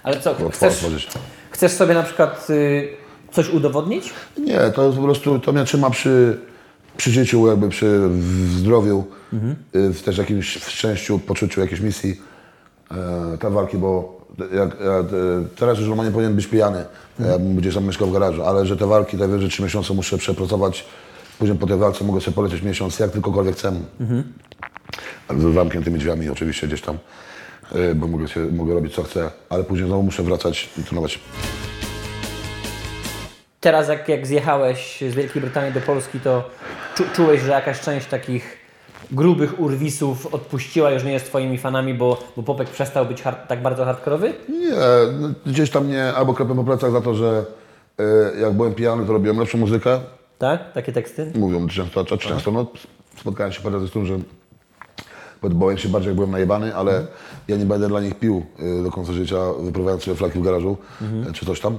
Ale 0.03 0.19
co, 0.19 0.35
chcesz, 0.51 0.73
otworzyć. 0.75 1.07
chcesz 1.51 1.71
sobie 1.71 1.93
na 1.93 2.03
przykład 2.03 2.47
y, 2.49 2.87
coś 3.31 3.49
udowodnić? 3.49 4.13
Nie, 4.37 4.59
to 4.59 4.91
po 4.91 5.01
prostu, 5.01 5.39
to 5.39 5.51
mnie 5.51 5.63
trzyma 5.63 5.89
przy, 5.89 6.39
przy 6.97 7.11
życiu, 7.11 7.47
jakby 7.47 7.69
przy 7.69 7.99
w 8.09 8.49
zdrowiu, 8.59 9.03
y, 9.75 9.93
w 9.93 10.01
też 10.01 10.17
jakimś 10.17 10.57
w 10.57 10.69
szczęściu, 10.69 11.19
poczuciu 11.19 11.61
jakiejś 11.61 11.81
misji 11.81 12.21
e, 12.91 13.37
te 13.37 13.49
walki, 13.49 13.77
bo 13.77 14.19
jak, 14.39 14.69
jak, 14.69 15.05
e, 15.05 15.45
teraz 15.55 15.77
już 15.77 15.87
normalnie 15.87 16.11
powinien 16.11 16.35
być 16.35 16.47
pijany, 16.47 16.85
ja 17.19 17.39
bym 17.39 17.55
gdzieś 17.55 17.73
tam 17.75 17.85
mieszkał 17.85 18.07
w 18.07 18.13
garażu, 18.13 18.43
ale 18.43 18.65
że 18.65 18.77
te 18.77 18.87
walki, 18.87 19.17
tak 19.17 19.29
wiem, 19.29 19.41
że 19.41 19.49
trzy 19.49 19.63
miesiące 19.63 19.93
muszę 19.93 20.17
przepracować, 20.17 20.85
później 21.39 21.57
po 21.57 21.67
tej 21.67 21.77
walce 21.77 22.03
mogę 22.03 22.21
sobie 22.21 22.35
polecieć 22.35 22.61
miesiąc, 22.61 22.99
jak 22.99 23.11
tylkokolwiek 23.11 23.55
chcę. 23.55 23.71
Ale 25.27 25.39
z 25.39 25.53
zamkniętymi 25.53 25.99
drzwiami 25.99 26.29
oczywiście 26.29 26.67
gdzieś 26.67 26.81
tam, 26.81 26.97
e, 27.71 27.95
bo 27.95 28.07
mogę, 28.07 28.27
się, 28.27 28.39
mogę 28.39 28.73
robić 28.73 28.95
co 28.95 29.03
chcę, 29.03 29.31
ale 29.49 29.63
później 29.63 29.87
znowu 29.87 30.03
muszę 30.03 30.23
wracać 30.23 30.69
i 30.77 30.83
trenować. 30.83 31.19
Teraz 33.59 33.87
jak, 33.87 34.09
jak 34.09 34.27
zjechałeś 34.27 35.03
z 35.09 35.15
Wielkiej 35.15 35.41
Brytanii 35.41 35.73
do 35.73 35.81
Polski, 35.81 36.19
to 36.19 36.49
czu, 36.95 37.03
czułeś, 37.13 37.41
że 37.41 37.51
jakaś 37.51 37.79
część 37.79 38.07
takich 38.07 38.57
grubych 39.11 39.59
urwisów 39.59 40.33
odpuściła, 40.33 40.91
już 40.91 41.03
nie 41.03 41.11
jest 41.11 41.25
twoimi 41.25 41.57
fanami, 41.57 41.93
bo, 41.93 42.23
bo 42.37 42.43
Popek 42.43 42.69
przestał 42.69 43.05
być 43.05 43.21
hard, 43.21 43.47
tak 43.47 43.61
bardzo 43.61 43.85
hardkorowy? 43.85 44.33
Nie, 44.49 44.71
no, 45.19 45.29
gdzieś 45.45 45.69
tam 45.69 45.85
mnie 45.85 46.13
albo 46.13 46.33
klepem 46.33 46.57
po 46.57 46.63
plecach 46.63 46.91
za 46.91 47.01
to, 47.01 47.15
że 47.15 47.45
e, 47.99 48.39
jak 48.41 48.53
byłem 48.53 48.73
pijany, 48.73 49.05
to 49.05 49.13
robiłem 49.13 49.39
lepszą 49.39 49.57
muzykę. 49.57 49.99
Tak? 50.37 50.73
Takie 50.73 50.91
teksty? 50.91 51.31
Mówią 51.35 51.67
często, 51.67 52.05
czy 52.05 52.17
często, 52.17 52.51
no 52.51 52.65
spotkałem 53.17 53.51
się 53.51 53.61
parę 53.61 53.75
razy 53.75 53.87
z 53.87 53.91
tym, 53.91 54.05
że 54.05 54.17
podobałem 55.41 55.77
się 55.77 55.89
bardziej 55.89 56.09
jak 56.09 56.15
byłem 56.15 56.31
najebany, 56.31 56.75
ale 56.75 57.05
ja 57.47 57.57
nie 57.57 57.65
będę 57.65 57.87
dla 57.87 58.01
nich 58.01 58.15
pił 58.19 58.45
e, 58.59 58.83
do 58.83 58.91
końca 58.91 59.13
życia, 59.13 59.37
wyprawiając 59.59 60.03
sobie 60.03 60.17
flaki 60.17 60.39
w 60.39 60.43
garażu, 60.43 60.77
e, 61.29 61.33
czy 61.33 61.45
coś 61.45 61.59
tam. 61.59 61.77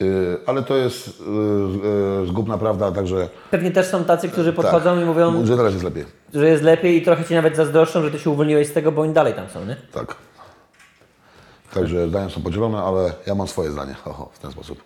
E, 0.00 0.04
ale 0.46 0.62
to 0.62 0.76
jest 0.76 1.08
e, 1.08 2.22
e, 2.22 2.26
zgubna 2.26 2.58
prawda, 2.58 2.92
także 2.92 3.28
Pewnie 3.50 3.70
też 3.70 3.86
są 3.86 4.04
tacy, 4.04 4.28
którzy 4.28 4.52
podchodzą 4.52 4.94
tak, 4.94 5.02
i 5.02 5.06
mówią, 5.06 5.46
że 5.46 5.56
teraz 5.56 5.72
jest 5.72 5.84
lepiej. 5.84 6.04
że 6.34 6.48
jest 6.48 6.62
lepiej 6.62 6.96
i 6.96 7.02
trochę 7.02 7.24
cię 7.24 7.34
nawet 7.34 7.56
zazdroszczą, 7.56 8.02
że 8.02 8.10
ty 8.10 8.18
się 8.18 8.30
uwolniłeś 8.30 8.68
z 8.68 8.72
tego, 8.72 8.92
bo 8.92 9.02
oni 9.02 9.12
dalej 9.12 9.34
tam 9.34 9.48
są, 9.48 9.64
nie? 9.64 9.76
Tak. 9.92 10.16
Także 11.74 12.08
zdania 12.08 12.30
są 12.30 12.42
podzielone, 12.42 12.78
ale 12.78 13.12
ja 13.26 13.34
mam 13.34 13.48
swoje 13.48 13.70
zdanie. 13.70 13.94
Oho, 14.04 14.30
w 14.32 14.38
ten 14.38 14.50
sposób. 14.50 14.82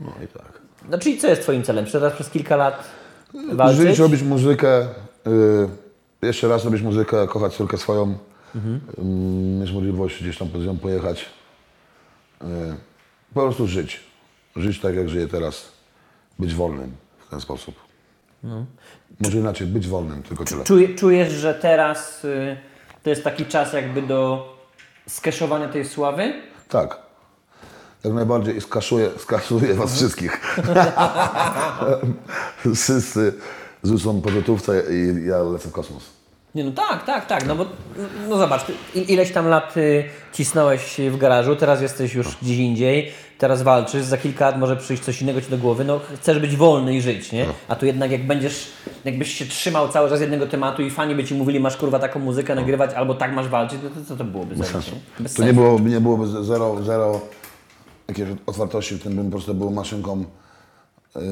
No 0.00 0.12
i 0.24 0.26
tak. 0.26 0.60
No 0.90 0.98
czyli 0.98 1.18
co 1.18 1.26
jest 1.28 1.42
twoim 1.42 1.62
celem? 1.62 1.86
Teraz 1.86 2.12
przez 2.12 2.30
kilka 2.30 2.56
lat 2.56 2.84
walczyć? 3.52 3.78
Żyć, 3.78 3.98
robić 3.98 4.22
muzykę, 4.22 4.82
y, 4.82 4.86
jeszcze 6.22 6.48
raz 6.48 6.64
robić 6.64 6.82
muzykę, 6.82 7.26
kochać 7.26 7.54
córkę 7.54 7.78
swoją, 7.78 8.18
y, 8.56 9.04
mieć 9.60 9.72
możliwość 9.72 10.22
gdzieś 10.22 10.38
tam 10.38 10.48
z 10.48 10.66
nią 10.66 10.78
pojechać. 10.78 11.26
Y, 12.42 12.44
po 13.34 13.40
prostu 13.40 13.66
żyć. 13.66 14.00
Żyć 14.56 14.80
tak, 14.80 14.94
jak 14.94 15.08
żyję 15.08 15.26
teraz. 15.26 15.72
Być 16.38 16.54
wolnym 16.54 16.92
w 17.26 17.30
ten 17.30 17.40
sposób. 17.40 17.74
Może 19.20 19.38
inaczej, 19.38 19.66
być 19.66 19.88
wolnym, 19.88 20.22
tylko 20.22 20.44
tyle. 20.44 20.64
Czuj, 20.64 20.94
czujesz, 20.94 21.32
że 21.32 21.54
teraz 21.54 22.24
y, 22.24 22.56
to 23.02 23.10
jest 23.10 23.24
taki 23.24 23.46
czas 23.46 23.72
jakby 23.72 24.02
do 24.02 24.48
skeszowania 25.08 25.68
tej 25.68 25.84
sławy? 25.84 26.32
Tak. 26.68 26.98
Jak 28.04 28.12
najbardziej 28.12 28.60
skaszuję, 28.60 29.10
skasuję 29.18 29.74
was 29.74 29.94
wszystkich. 29.94 30.40
Wszyscy 32.74 33.34
rzucą 33.84 34.20
po 34.20 34.30
gotówce 34.30 34.82
i 34.92 35.26
ja 35.26 35.38
lecę 35.38 35.68
w 35.68 35.72
kosmos. 35.72 36.17
Nie 36.58 36.64
no 36.64 36.72
tak, 36.72 37.04
tak, 37.04 37.26
tak, 37.26 37.46
no 37.46 37.56
bo 37.56 37.66
no 38.28 38.38
zobacz, 38.38 38.62
ileś 38.94 39.32
tam 39.32 39.46
lat 39.48 39.76
y, 39.76 40.04
cisnąłeś 40.32 40.96
w 41.10 41.16
garażu, 41.16 41.56
teraz 41.56 41.82
jesteś 41.82 42.14
już 42.14 42.36
gdzieś 42.42 42.58
indziej, 42.58 43.12
teraz 43.38 43.62
walczysz, 43.62 44.02
za 44.04 44.16
kilka 44.18 44.46
lat 44.46 44.58
może 44.58 44.76
przyjść 44.76 45.02
coś 45.02 45.22
innego 45.22 45.40
ci 45.40 45.50
do 45.50 45.58
głowy, 45.58 45.84
no 45.84 46.00
chcesz 46.20 46.38
być 46.38 46.56
wolny 46.56 46.96
i 46.96 47.00
żyć, 47.02 47.32
nie? 47.32 47.46
A 47.68 47.76
tu 47.76 47.86
jednak 47.86 48.10
jak 48.10 48.26
będziesz, 48.26 48.68
jakbyś 49.04 49.34
się 49.34 49.46
trzymał 49.46 49.88
cały 49.88 50.08
czas 50.10 50.20
jednego 50.20 50.46
tematu 50.46 50.82
i 50.82 50.90
fani 50.90 51.14
by 51.14 51.24
ci 51.24 51.34
mówili, 51.34 51.60
masz 51.60 51.76
kurwa 51.76 51.98
taką 51.98 52.20
muzykę 52.20 52.54
nagrywać 52.54 52.94
albo 52.94 53.14
tak 53.14 53.32
masz 53.32 53.48
walczyć, 53.48 53.78
to, 53.82 54.00
to 54.00 54.06
co 54.08 54.16
to 54.16 54.24
byłoby 54.24 54.56
za 54.56 54.64
życie? 54.64 54.92
Bez 55.20 55.34
To 55.34 55.42
nie, 55.42 55.48
sensu. 55.48 55.62
było, 55.62 55.78
nie 55.78 56.00
byłoby 56.00 56.26
ze- 56.26 56.44
zero, 56.44 56.82
zero 56.82 57.20
jakiejś 58.08 58.28
otwartości, 58.46 58.94
w 58.94 59.02
tym 59.02 59.16
bym 59.16 59.24
po 59.24 59.30
prostu 59.30 59.54
był 59.54 59.70
maszynką 59.70 60.24
yy, 61.16 61.22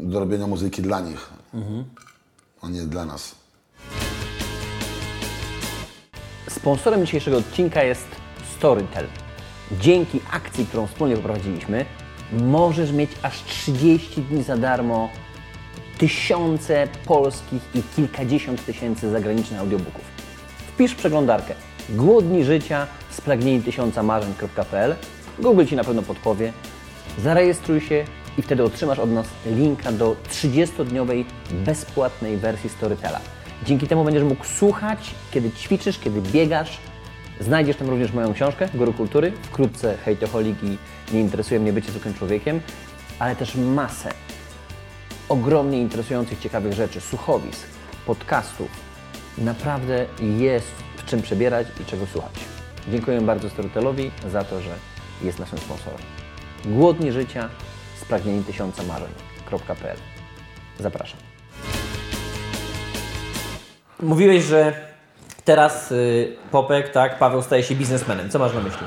do 0.00 0.20
robienia 0.20 0.46
muzyki 0.46 0.82
dla 0.82 1.00
nich, 1.00 1.30
a 2.62 2.68
nie 2.68 2.82
dla 2.82 3.04
nas. 3.04 3.41
Sponsorem 6.52 7.06
dzisiejszego 7.06 7.36
odcinka 7.36 7.82
jest 7.82 8.06
Storytel. 8.56 9.06
Dzięki 9.80 10.20
akcji, 10.32 10.66
którą 10.66 10.86
wspólnie 10.86 11.16
poprowadziliśmy, 11.16 11.84
możesz 12.32 12.92
mieć 12.92 13.10
aż 13.22 13.44
30 13.44 14.22
dni 14.22 14.42
za 14.42 14.56
darmo 14.56 15.08
tysiące 15.98 16.88
polskich 17.06 17.62
i 17.74 17.82
kilkadziesiąt 17.96 18.66
tysięcy 18.66 19.10
zagranicznych 19.10 19.60
audiobooków. 19.60 20.04
Wpisz 20.74 20.94
przeglądarkę 20.94 21.54
Głodni 21.88 22.44
życia, 22.44 22.86
spragnieni 23.10 23.62
tysiąca 23.62 24.02
marzeń.pl 24.02 24.94
Google 25.38 25.66
Ci 25.66 25.76
na 25.76 25.84
pewno 25.84 26.02
podpowie. 26.02 26.52
Zarejestruj 27.18 27.80
się 27.80 28.04
i 28.38 28.42
wtedy 28.42 28.64
otrzymasz 28.64 28.98
od 28.98 29.10
nas 29.10 29.26
linka 29.46 29.92
do 29.92 30.16
30-dniowej 30.30 31.24
bezpłatnej 31.50 32.36
wersji 32.36 32.70
Storytela. 32.70 33.20
Dzięki 33.66 33.86
temu 33.86 34.04
będziesz 34.04 34.22
mógł 34.22 34.44
słuchać, 34.44 35.14
kiedy 35.30 35.50
ćwiczysz, 35.50 35.98
kiedy 35.98 36.20
biegasz. 36.20 36.78
Znajdziesz 37.40 37.76
tam 37.76 37.90
również 37.90 38.12
moją 38.12 38.34
książkę 38.34 38.68
Guru 38.74 38.92
Kultury, 38.92 39.32
wkrótce 39.42 39.96
Hejtoholik 40.04 40.62
i 40.62 40.78
Nie 41.14 41.20
interesuje 41.20 41.60
mnie 41.60 41.72
bycie 41.72 41.90
zwykłym 41.90 42.14
człowiekiem, 42.14 42.60
ale 43.18 43.36
też 43.36 43.54
masę 43.54 44.12
ogromnie 45.28 45.80
interesujących, 45.80 46.40
ciekawych 46.40 46.72
rzeczy, 46.72 47.00
słuchowisk, 47.00 47.66
podcastów. 48.06 48.68
Naprawdę 49.38 50.06
jest 50.20 50.72
w 50.96 51.04
czym 51.04 51.22
przebierać 51.22 51.66
i 51.80 51.84
czego 51.84 52.06
słuchać. 52.06 52.32
Dziękuję 52.90 53.20
bardzo 53.20 53.50
Storytelowi 53.50 54.10
za 54.30 54.44
to, 54.44 54.60
że 54.60 54.74
jest 55.22 55.38
naszym 55.38 55.58
sponsorem. 55.58 56.00
Głodni 56.64 57.12
życia, 57.12 57.48
spragnieni 58.00 58.44
tysiąca 58.44 58.82
marzeń.pl 58.82 59.96
Zapraszam. 60.80 61.31
Mówiłeś, 64.02 64.44
że 64.44 64.72
teraz 65.44 65.92
y, 65.92 66.36
Popek, 66.50 66.88
tak, 66.92 67.18
Paweł 67.18 67.42
staje 67.42 67.62
się 67.62 67.74
biznesmenem. 67.74 68.30
Co 68.30 68.38
masz 68.38 68.54
na 68.54 68.60
myśli? 68.60 68.86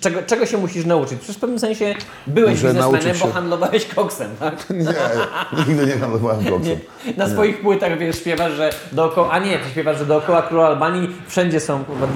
Czego, 0.00 0.22
czego 0.22 0.46
się 0.46 0.58
musisz 0.58 0.84
nauczyć? 0.84 1.18
Przecież 1.18 1.36
w 1.36 1.40
pewnym 1.40 1.58
sensie 1.58 1.94
byłeś 2.26 2.54
Muszę 2.54 2.66
biznesmenem, 2.66 3.02
nauczyć 3.02 3.22
bo 3.22 3.32
handlowałeś 3.32 3.86
koksem, 3.86 4.30
tak? 4.40 4.70
Nie, 4.70 5.64
nigdy 5.68 5.86
nie 5.86 5.92
handlowałem 5.92 6.44
koksem. 6.52 6.78
Na 7.16 7.28
swoich 7.28 7.60
płytach 7.60 7.98
wiesz, 7.98 8.16
śpiewasz, 8.16 8.52
że 8.52 8.70
dookoła, 8.92 9.30
a 9.30 9.38
nie, 9.38 9.58
ty 9.58 9.70
śpiewasz, 9.70 9.98
że 9.98 10.06
dookoła 10.06 10.42
króla 10.42 10.66
Albanii 10.66 11.08
wszędzie 11.28 11.60
są 11.60 11.84
kurwa. 11.84 12.06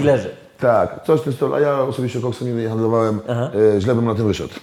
Tak, 0.59 1.05
coś 1.05 1.21
w 1.21 1.25
tym 1.25 1.33
stylu, 1.33 1.55
a 1.55 1.61
ja 1.61 1.81
osobiście 1.81 2.21
koksem 2.21 2.47
nigdy 2.47 2.63
nie 2.63 2.69
handlowałem, 2.69 3.21
e, 3.77 3.81
źle 3.81 3.95
bym 3.95 4.05
na 4.05 4.15
tym 4.15 4.27
wyszedł. 4.27 4.55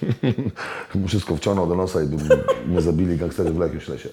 Wszystko 1.07 1.35
wciągnął 1.35 1.67
do 1.67 1.75
nosa 1.75 2.01
i 2.01 2.05
by 2.05 2.37
mnie 2.67 2.81
zabili 2.81 3.17
gangsterzy 3.17 3.53
w 3.53 3.59
jakimś 3.59 3.87
lesie. 3.87 4.09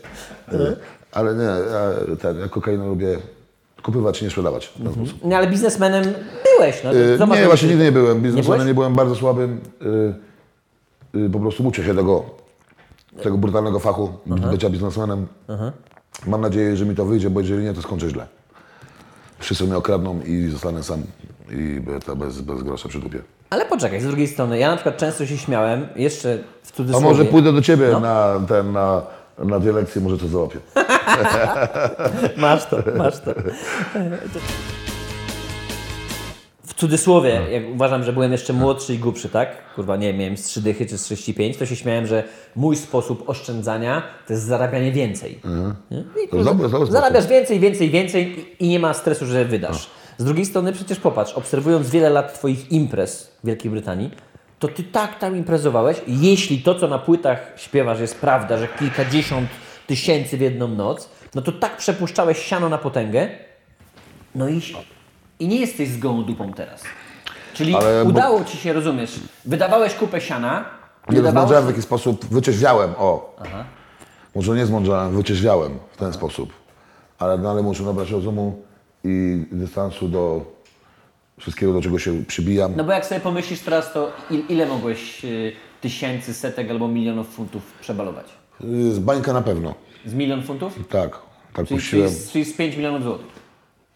E, 0.53 0.77
ale 1.15 1.35
nie, 1.35 1.43
ja, 1.43 2.17
tak, 2.23 2.37
ja 2.41 2.49
kokainę 2.49 2.87
lubię 2.87 3.19
kupywać 3.83 4.19
czy 4.19 4.25
nie 4.25 4.31
sprzedawać 4.31 4.67
w 4.67 4.83
ten 4.83 4.93
sposób. 4.93 5.25
Nie, 5.25 5.37
ale 5.37 5.47
biznesmenem 5.47 6.05
byłeś, 6.59 6.85
no. 6.85 6.91
Co 7.19 7.27
masz 7.27 7.39
nie, 7.39 7.47
właśnie 7.47 7.69
nigdy 7.69 7.85
nie 7.85 7.93
byłem. 7.93 8.21
Biznesmenem 8.21 8.67
nie 8.67 8.75
byłem 8.75 8.95
bardzo 8.95 9.15
słabym. 9.15 9.61
y, 11.17 11.31
po 11.33 11.41
prostu 11.41 11.67
uczę 11.67 11.85
się 11.85 11.95
tego, 11.95 12.25
tego 13.23 13.39
brutalnego 13.39 13.79
fachu, 13.81 14.13
bycia 14.27 14.71
biznesmenem. 14.71 15.27
Mam 16.27 16.41
nadzieję, 16.41 16.77
że 16.77 16.87
mi 16.87 16.95
to 16.95 17.05
wyjdzie, 17.05 17.31
bo 17.31 17.41
jeżeli 17.41 17.65
nie, 17.65 17.75
to 17.75 17.83
skończę 17.83 18.09
źle. 18.11 18.27
Wszyscy 19.39 19.65
mnie 19.65 19.77
okradną 19.77 20.21
i 20.21 20.49
zostanę 20.49 20.83
sam 20.83 21.03
i 21.51 21.81
bez, 22.17 22.41
bez 22.41 22.63
grosza 22.63 22.89
przy 22.89 22.99
dupie. 22.99 23.23
Ale 23.51 23.67
poczekaj, 23.67 24.01
z 24.01 24.05
drugiej 24.07 24.29
strony, 24.29 24.59
ja 24.59 24.71
na 24.71 24.77
przykład 24.77 24.97
często 24.97 25.27
się 25.27 25.39
śmiałem, 25.39 25.87
jeszcze 25.97 26.39
w 26.63 26.73
A 26.73 26.77
cudzysłowie. 26.77 27.07
może 27.07 27.25
pójdę 27.25 27.53
do 27.53 27.63
ciebie 27.63 27.89
na, 28.03 28.41
ten, 28.49 28.73
na, 28.73 29.03
na 29.39 29.59
dwie 29.61 29.73
lekcje, 29.73 30.03
może 30.03 30.19
to 30.19 30.29
załapię. 30.29 30.59
Masz 32.37 32.67
to, 32.67 32.77
masz 32.97 33.19
to. 33.21 33.31
W 36.67 36.75
cudzysłowie, 36.75 37.41
jak 37.51 37.63
uważam, 37.75 38.05
że 38.05 38.13
byłem 38.13 38.33
jeszcze 38.33 38.53
młodszy 38.53 38.95
i 38.95 38.99
głupszy, 38.99 39.29
tak? 39.29 39.75
Kurwa, 39.75 39.97
nie 39.97 40.09
wiem, 40.09 40.17
miałem 40.21 40.37
z 40.37 40.43
3 40.43 40.61
dychy 40.63 40.87
czy 40.87 40.99
z 40.99 41.03
35, 41.03 41.57
to 41.57 41.67
się 41.67 41.77
śmiałem, 41.77 42.07
że 42.07 42.25
mój 42.57 42.77
sposób 42.77 43.29
oszczędzania 43.29 44.03
to 44.27 44.33
jest 44.33 44.45
zarabianie 44.45 44.93
więcej. 44.93 45.33
I 45.33 45.47
Mhm. 45.47 45.75
To 46.31 46.37
jest 46.37 46.49
dobry- 46.49 46.71
dobry 46.71 46.93
zarabiasz 46.93 47.27
więcej, 47.27 47.61
więcej, 47.61 47.91
więcej 47.91 48.39
i, 48.61 48.65
i 48.65 48.69
nie 48.69 48.79
ma 48.81 48.95
stresu, 48.95 49.27
że 49.27 49.45
wydasz. 49.45 49.91
Z 50.19 50.25
drugiej 50.25 50.47
strony 50.47 50.73
przecież 50.73 50.99
popatrz, 51.01 51.33
obserwując 51.33 51.91
wiele 51.91 52.11
lat 52.11 52.35
Twoich 52.35 52.73
imprez 52.73 53.31
w 53.45 53.47
Wielkiej 53.47 53.71
Brytanii, 53.71 54.11
to 54.59 54.69
Ty 54.69 54.83
tak 54.83 55.19
tam 55.19 55.37
imprezowałeś, 55.37 55.97
jeśli 56.07 56.63
to, 56.63 56.75
co 56.75 56.89
na 56.89 56.99
płytach 56.99 57.53
śpiewasz 57.57 58.01
jest 58.01 58.21
prawda, 58.21 58.59
że 58.59 58.69
kilkadziesiąt 58.69 59.49
tysięcy 59.87 60.37
w 60.37 60.41
jedną 60.41 60.69
noc, 60.69 61.09
no 61.35 61.43
to 61.43 61.53
tak 61.53 61.77
przepuszczałeś 61.77 62.39
siano 62.39 62.69
na 62.69 62.79
potęgę, 62.79 63.29
no 64.35 64.49
i, 64.49 64.61
i 65.39 65.49
nie 65.49 65.57
jesteś 65.61 65.89
z 65.89 65.99
gołą 65.99 66.25
dupą 66.25 66.53
teraz. 66.53 66.83
Czyli 67.55 67.75
Ale 67.75 68.05
bo- 68.05 68.11
udało 68.11 68.45
Ci 68.45 68.57
się, 68.57 68.73
rozumiesz, 68.73 69.21
wydawałeś 69.45 69.95
kupę 69.95 70.21
siana, 70.21 70.65
Nie 71.11 71.17
wydawałeś- 71.17 71.31
zmądrzałem 71.33 71.65
w 71.65 71.69
jakiś 71.69 71.85
sposób, 71.85 72.25
wyczeźwiałem, 72.25 72.95
o. 72.99 73.37
Może 74.35 74.55
nie 74.55 74.67
zmądrzałem, 74.67 75.17
wyczeźwiałem 75.17 75.79
w 75.93 75.97
ten 75.97 76.13
sposób. 76.13 76.53
Ale 77.19 77.39
dalej 77.39 77.65
muszę 77.65 77.83
nabrać 77.83 78.11
rozumu 78.11 78.63
i 79.05 79.45
dystansu 79.53 80.09
do 80.09 80.45
wszystkiego, 81.41 81.73
do 81.73 81.81
czego 81.83 81.99
się 81.99 82.25
przybijam. 82.25 82.73
No 82.77 82.85
bo 82.85 82.93
jak 82.93 83.07
sobie 83.07 83.21
pomyślisz 83.21 83.61
teraz, 83.61 83.93
to 83.93 84.13
il, 84.31 84.43
ile 84.49 84.67
mogłeś 84.67 85.25
y, 85.25 85.53
tysięcy, 85.81 86.35
setek 86.35 86.71
albo 86.71 86.89
milionów 86.89 87.29
funtów 87.29 87.63
przebalować? 87.81 88.27
Y, 88.65 88.93
Z 88.95 88.99
bańka 88.99 89.33
na 89.33 89.43
pewno, 89.43 89.75
Z 90.07 90.15
milion 90.15 90.43
funtów? 90.43 90.89
tak. 90.89 91.19
Tak 91.53 91.67
Czyli, 91.67 91.81
czyli, 91.81 92.03
puściłem. 92.03 92.09
z- 92.11 92.31
czyli 92.31 92.45
z 92.45 92.57
5 92.57 92.77
milionów 92.77 93.03
złotych. 93.03 93.27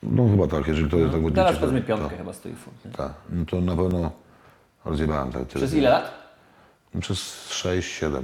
No 0.03 0.29
chyba 0.29 0.47
tak, 0.47 0.69
jeżeli 0.69 0.91
to 0.91 0.97
jest 0.97 1.13
tak 1.13 1.21
Teraz 1.35 1.47
liczyć, 1.51 1.61
powiedzmy 1.61 1.81
to- 1.81 1.87
piątkę 1.87 2.09
tak, 2.09 2.19
chyba 2.19 2.33
stoi 2.33 2.53
funt. 2.55 2.85
nie? 2.85 2.91
Tak, 2.91 3.13
no 3.31 3.45
to 3.45 3.61
na 3.61 3.77
pewno 3.77 4.11
rozjebałem 4.85 5.33
tak 5.33 5.47
tyle. 5.47 5.55
Przez 5.67 5.75
ile 5.75 5.91
lat? 5.91 6.13
Przez 7.01 7.19
6-7. 7.51 8.23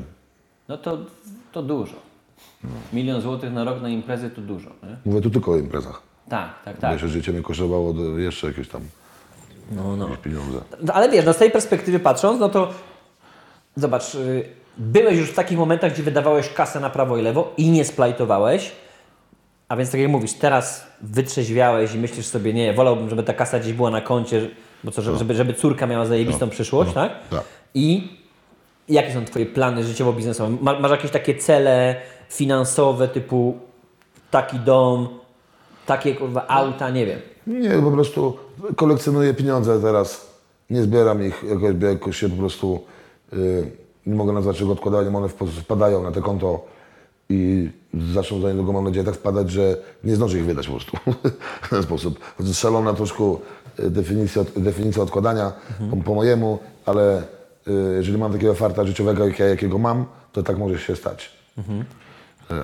No 0.69 0.79
to, 0.79 0.99
to 1.53 1.63
dużo. 1.63 1.95
Milion 2.93 3.21
złotych 3.21 3.53
na 3.53 3.65
rok 3.65 3.83
na 3.83 3.89
imprezy 3.89 4.31
to 4.31 4.41
dużo. 4.41 4.71
Nie? 4.83 4.97
Mówię 5.05 5.21
tu 5.21 5.31
tylko 5.31 5.53
o 5.53 5.57
imprezach. 5.57 6.03
Tak, 6.29 6.63
tak, 6.65 6.79
Tak. 6.79 6.93
Jeszcze 6.93 7.09
życie 7.09 7.33
mnie 7.33 7.43
kosztowało 7.43 7.95
jeszcze 8.19 8.47
jakieś 8.47 8.69
tam 8.69 8.81
No, 9.71 9.97
no. 9.97 10.09
pieniądze. 10.23 10.61
No, 10.83 10.93
ale 10.93 11.09
wiesz, 11.09 11.25
no 11.25 11.33
z 11.33 11.37
tej 11.37 11.51
perspektywy 11.51 12.01
patrząc, 12.01 12.41
no 12.41 12.49
to 12.49 12.69
zobacz, 13.77 14.15
y, 14.15 14.49
byłeś 14.79 15.19
już 15.19 15.31
w 15.31 15.35
takich 15.35 15.59
momentach, 15.59 15.93
gdzie 15.93 16.03
wydawałeś 16.03 16.49
kasę 16.49 16.81
na 16.81 16.91
prawo 16.91 17.19
i 17.19 17.23
lewo 17.23 17.53
i 17.57 17.71
nie 17.71 17.85
splajtowałeś, 17.85 18.73
a 19.69 19.77
więc 19.77 19.91
tak 19.91 20.01
jak 20.01 20.11
mówisz, 20.11 20.33
teraz 20.33 20.87
wytrzeźwiałeś 21.01 21.95
i 21.95 21.99
myślisz 21.99 22.27
sobie, 22.27 22.53
nie, 22.53 22.73
wolałbym, 22.73 23.11
żeby 23.11 23.23
ta 23.23 23.33
kasa 23.33 23.59
gdzieś 23.59 23.73
była 23.73 23.91
na 23.91 24.01
koncie, 24.01 24.51
bo 24.85 24.91
co, 24.91 25.03
żeby, 25.03 25.19
żeby, 25.19 25.35
żeby 25.35 25.55
córka 25.55 25.87
miała 25.87 26.07
zajebistą 26.07 26.51
przyszłość, 26.51 26.93
tak? 26.93 27.29
tak. 27.31 27.45
I 27.75 28.09
jakie 28.89 29.13
są 29.13 29.25
Twoje 29.25 29.47
plany 29.47 29.85
życiowo-biznesowe? 29.85 30.57
Ma, 30.61 30.81
masz 30.81 30.91
jakieś 30.91 31.11
takie 31.11 31.35
cele 31.35 31.97
finansowe 32.29 33.09
typu 33.09 33.59
taki 34.31 34.59
dom, 34.59 35.09
takie 35.87 36.15
kurwa 36.15 36.47
auta, 36.49 36.91
nie 36.91 37.07
wiem. 37.07 37.21
Nie, 37.47 37.71
po 37.71 37.91
prostu 37.91 38.37
kolekcjonuję 38.77 39.35
pieniądze 39.35 39.81
teraz. 39.81 40.35
Nie 40.71 40.83
zbieram 40.83 41.27
ich 41.27 41.45
jakoś, 41.49 41.73
bo 41.73 41.87
jakoś 41.87 42.17
się 42.17 42.29
po 42.29 42.37
prostu 42.37 42.81
y, 43.33 43.71
nie 44.07 44.15
mogę 44.15 44.33
nazwać 44.33 44.57
czego 44.57 44.73
odkładaniem, 44.73 45.17
one 45.17 45.29
wpadają 45.63 46.03
na 46.03 46.13
te 46.13 46.23
konto 46.23 46.67
i 47.29 47.71
zaczną 48.15 48.41
za 48.41 48.49
niedługo, 48.49 48.73
mam 48.73 48.85
nadzieję, 48.85 49.05
tak 49.05 49.15
wpadać, 49.15 49.51
że 49.51 49.77
nie 50.05 50.17
zdążę 50.17 50.39
ich 50.39 50.45
wydać 50.45 50.67
po 50.67 50.73
prostu 50.73 50.97
w 51.63 51.69
ten 51.71 51.83
sposób. 51.83 52.19
Szalona 52.55 52.95
troszkę 52.95 53.37
y, 53.79 53.91
definicja, 53.91 54.45
definicja 54.57 55.03
odkładania 55.03 55.53
po, 55.91 55.97
po 55.97 56.15
mojemu, 56.15 56.59
ale 56.87 57.23
y, 57.69 57.73
jeżeli 57.97 58.19
mam 58.19 58.33
takiego 58.33 58.55
farta 58.55 58.85
życiowego, 58.85 59.27
jak 59.27 59.39
ja, 59.39 59.47
jakiego 59.47 59.79
mam, 59.79 60.05
to 60.33 60.43
tak 60.43 60.59
może 60.59 60.79
się 60.79 60.97
stać. 60.97 61.31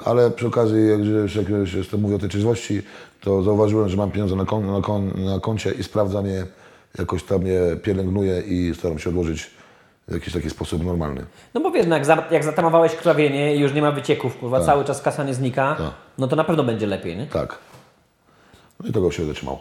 Ale 0.05 0.31
przy 0.31 0.47
okazji, 0.47 0.89
jak 0.89 0.99
już 0.99 1.37
jak 1.37 1.49
już 1.49 1.93
mówię 1.93 2.17
o 2.17 2.19
tej 2.19 2.29
trzeźwości, 2.29 2.83
to 3.21 3.43
zauważyłem, 3.43 3.89
że 3.89 3.97
mam 3.97 4.11
pieniądze 4.11 4.37
na, 4.37 4.45
kon, 4.45 4.67
na, 4.73 4.81
kon, 4.81 5.13
na 5.25 5.41
koncie 5.41 5.71
i 5.71 5.83
sprawdzam 5.83 6.27
je, 6.27 6.47
jakoś 6.99 7.23
tam 7.23 7.47
je 7.47 7.77
pielęgnuję 7.83 8.41
i 8.41 8.75
staram 8.75 8.99
się 8.99 9.11
odłożyć 9.11 9.51
w 10.09 10.15
jakiś 10.15 10.35
taki 10.35 10.51
sposób 10.51 10.85
normalny. 10.85 11.25
No 11.55 11.61
bo 11.61 11.71
wiesz, 11.71 11.87
no 11.87 11.97
jak, 11.97 12.07
za, 12.07 12.29
jak 12.31 12.45
zatamowałeś 12.45 12.95
krwawienie 12.95 13.57
i 13.57 13.61
już 13.61 13.75
nie 13.75 13.83
ma 13.83 13.93
wycieków, 13.93 14.37
kurwa, 14.39 14.61
cały 14.61 14.85
czas 14.85 15.03
kasa 15.03 15.25
nie 15.25 15.35
znika, 15.35 15.75
Tak. 15.79 15.93
no 16.19 16.29
to 16.29 16.37
na 16.37 16.45
pewno 16.45 16.65
będzie 16.65 16.87
lepiej, 16.87 17.17
nie? 17.17 17.27
Tak. 17.27 17.59
No 18.81 18.89
i 18.89 18.93
tego 18.93 19.11
się 19.11 19.25
zatrzymał. 19.27 19.59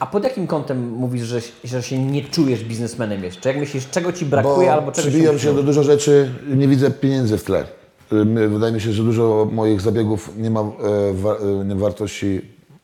A 0.00 0.06
pod 0.06 0.24
jakim 0.24 0.46
kątem 0.46 0.88
mówisz, 0.88 1.22
że, 1.22 1.40
że 1.64 1.82
się 1.82 1.98
nie 1.98 2.24
czujesz 2.24 2.64
biznesmenem 2.64 3.24
jeszcze? 3.24 3.48
Jak 3.48 3.58
myślisz, 3.58 3.90
czego 3.90 4.12
Ci 4.12 4.26
brakuje 4.26 4.72
albo 4.72 4.92
czego 4.92 5.08
przybijam 5.08 5.38
się 5.38 5.44
się 5.44 5.54
do 5.54 5.62
dużo 5.62 5.82
rzeczy, 5.82 6.30
nie 6.56 6.68
widzę 6.68 6.90
pieniędzy 6.90 7.38
w 7.38 7.44
tle. 7.44 7.64
Y, 8.12 8.48
Wydaje 8.48 8.72
mi 8.72 8.80
się, 8.80 8.92
że 8.92 9.02
dużo 9.02 9.48
moich 9.52 9.80
zabiegów 9.80 10.30
nie 10.36 10.50
ma 10.50 10.60
e, 10.60 11.72
e, 11.72 11.74
wartości 11.74 12.40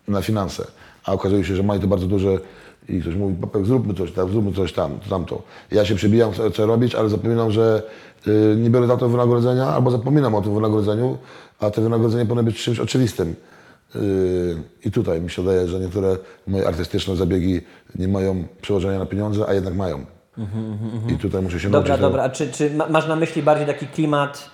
na 0.09 0.23
finanse, 0.23 0.67
a 1.05 1.13
okazuje 1.13 1.45
się, 1.45 1.57
że 1.57 1.63
ma 1.63 1.77
i 1.77 1.81
to 1.81 1.87
bardzo 1.87 2.07
duże 2.07 2.39
i 2.89 3.01
ktoś 3.01 3.15
mówi, 3.15 3.35
Papek, 3.35 3.67
zróbmy 3.67 3.95
coś 3.95 4.13
tam, 4.13 4.31
zróbmy 4.33 4.53
coś 4.53 4.73
tam, 4.73 4.99
tamto. 5.11 5.43
Ja 5.71 5.85
się 5.85 5.95
przebijam, 5.95 6.33
co, 6.33 6.51
co 6.51 6.67
robić, 6.67 6.95
ale 6.95 7.09
zapominam, 7.09 7.51
że 7.51 7.83
y, 8.27 8.57
nie 8.59 8.71
biorę 8.71 8.87
za 8.87 8.97
to 8.97 9.09
wynagrodzenia, 9.09 9.67
albo 9.67 9.91
zapominam 9.91 10.35
o 10.35 10.43
tym 10.43 10.55
wynagrodzeniu, 10.55 11.19
a 11.61 11.71
to 11.71 11.83
wynagrodzenie 11.83 12.25
powinno 12.27 12.43
być 12.43 12.63
czymś 12.63 12.81
oczywistym. 12.81 13.35
Y, 13.97 14.57
I 14.85 14.91
tutaj 14.91 15.21
mi 15.21 15.31
się 15.31 15.43
wydaje, 15.43 15.69
że 15.69 15.81
niektóre 15.81 16.17
moje 16.47 16.69
artystyczne 16.69 17.17
zabiegi 17.17 17.61
nie 17.95 18.09
mają 18.09 18.45
przełożenia 18.63 18.99
na 18.99 19.07
pieniądze, 19.07 19.45
a 19.49 19.55
jednak 19.55 19.75
mają. 19.75 20.05
I 21.09 21.17
tutaj 21.19 21.43
muszę 21.43 21.61
się 21.61 21.71
Dobra, 21.71 21.89
nauczyć. 21.89 22.03
dobra. 22.03 22.23
A 22.23 22.29
czy, 22.29 22.53
czy 22.53 22.71
ma- 22.71 22.89
masz 22.89 23.09
na 23.09 23.17
myśli 23.17 23.43
bardziej 23.43 23.67
taki 23.67 23.87
klimat, 23.87 24.51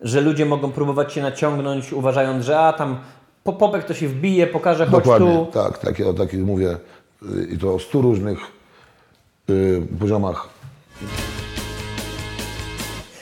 że 0.00 0.20
ludzie 0.20 0.46
mogą 0.46 0.72
próbować 0.72 1.12
się 1.12 1.22
naciągnąć, 1.22 1.92
uważając, 1.92 2.44
że 2.44 2.58
a 2.60 2.72
tam 2.72 2.98
po 3.44 3.52
popek 3.52 3.84
to 3.84 3.94
się 3.94 4.08
wbije, 4.08 4.46
pokaże, 4.46 4.86
chodź 4.86 5.04
Dokładnie, 5.04 5.46
tu. 5.46 5.52
tak, 5.52 5.78
takie, 5.78 6.08
o 6.08 6.12
takich 6.12 6.40
mówię 6.40 6.76
y, 7.22 7.48
i 7.54 7.58
to 7.58 7.74
o 7.74 7.78
stu 7.78 8.02
różnych 8.02 8.38
y, 9.50 9.82
poziomach. 10.00 10.48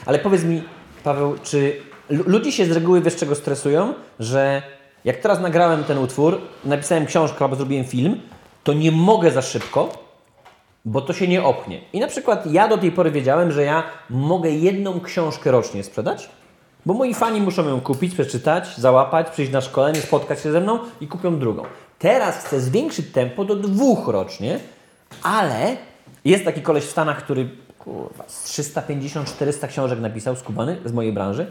Ale 0.06 0.18
powiedz 0.18 0.44
mi, 0.44 0.62
Paweł, 1.04 1.34
czy 1.42 1.76
lu- 2.10 2.24
ludzie 2.26 2.52
się 2.52 2.66
z 2.66 2.70
reguły 2.70 3.00
wiesz 3.00 3.16
czego 3.16 3.34
stresują? 3.34 3.94
Że 4.20 4.62
jak 5.04 5.16
teraz 5.16 5.40
nagrałem 5.40 5.84
ten 5.84 5.98
utwór, 5.98 6.40
napisałem 6.64 7.06
książkę 7.06 7.44
albo 7.44 7.56
zrobiłem 7.56 7.84
film, 7.84 8.20
to 8.64 8.72
nie 8.72 8.92
mogę 8.92 9.30
za 9.30 9.42
szybko, 9.42 9.88
bo 10.84 11.00
to 11.00 11.12
się 11.12 11.28
nie 11.28 11.42
opchnie. 11.42 11.80
I 11.92 12.00
na 12.00 12.06
przykład 12.06 12.46
ja 12.52 12.68
do 12.68 12.78
tej 12.78 12.92
pory 12.92 13.10
wiedziałem, 13.10 13.52
że 13.52 13.62
ja 13.62 13.82
mogę 14.10 14.50
jedną 14.50 15.00
książkę 15.00 15.50
rocznie 15.50 15.84
sprzedać, 15.84 16.28
bo 16.86 16.94
moi 16.94 17.14
fani 17.14 17.40
muszą 17.40 17.68
ją 17.68 17.80
kupić, 17.80 18.14
przeczytać, 18.14 18.76
załapać, 18.76 19.30
przyjść 19.30 19.52
na 19.52 19.60
szkolenie, 19.60 20.00
spotkać 20.00 20.40
się 20.40 20.52
ze 20.52 20.60
mną 20.60 20.78
i 21.00 21.06
kupią 21.06 21.38
drugą. 21.38 21.62
Teraz 21.98 22.44
chcę 22.44 22.60
zwiększyć 22.60 23.12
tempo 23.12 23.44
do 23.44 23.56
dwóch 23.56 24.08
rocznie, 24.08 24.60
ale 25.22 25.76
jest 26.24 26.44
taki 26.44 26.62
koleś 26.62 26.84
w 26.84 26.90
Stanach, 26.90 27.24
który 27.24 27.48
kurwa, 27.78 28.24
z 28.26 28.58
350-400 28.60 29.68
książek 29.68 30.00
napisał, 30.00 30.36
skubany 30.36 30.76
z 30.84 30.92
mojej 30.92 31.12
branży, 31.12 31.42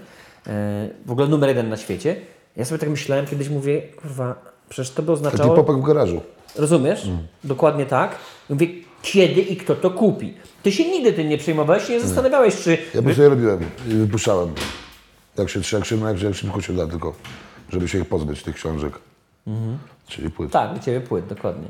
e, 0.47 0.89
w 1.05 1.11
ogóle 1.11 1.27
numer 1.27 1.49
jeden 1.49 1.69
na 1.69 1.77
świecie. 1.77 2.15
Ja 2.57 2.65
sobie 2.65 2.79
tak 2.79 2.89
myślałem, 2.89 3.25
kiedyś 3.25 3.49
mówię, 3.49 3.81
kurwa, 3.81 4.35
przecież 4.69 4.93
to 4.93 5.01
by 5.01 5.07
Taki 5.07 5.13
oznaczało... 5.13 5.55
popek 5.55 5.77
w 5.77 5.83
garażu. 5.83 6.21
Rozumiesz? 6.55 7.07
Dokładnie 7.43 7.85
tak. 7.85 8.15
I 8.49 8.53
Mówię, 8.53 8.67
kiedy 9.01 9.41
i 9.41 9.57
kto 9.57 9.75
to 9.75 9.91
kupi. 9.91 10.33
Ty 10.63 10.71
się 10.71 10.91
nigdy 10.91 11.13
tym 11.13 11.29
nie 11.29 11.37
przejmowałeś, 11.37 11.83
się 11.83 11.93
nie 11.93 12.01
zastanawiałeś, 12.01 12.55
czy... 12.55 12.71
Ja 12.71 12.77
po 12.95 13.03
prostu 13.03 13.21
je 13.21 13.29
robiłem 13.29 13.59
i 13.87 13.93
wypuszczałem. 13.93 14.53
Jak 15.37 15.49
się, 15.49 15.59
jak 15.73 15.85
się, 15.85 15.97
jak, 15.99 16.21
jak 16.21 16.35
szybko 16.35 16.61
się 16.61 16.73
da, 16.73 16.87
tylko 16.87 17.13
żeby 17.69 17.87
się 17.87 17.97
ich 17.99 18.05
pozbyć, 18.09 18.43
tych 18.43 18.55
książek. 18.55 18.93
Czyli 20.07 20.29
płyt. 20.29 20.51
Tak, 20.51 20.83
Ciebie 20.83 21.01
płyt, 21.01 21.25
dokładnie. 21.27 21.67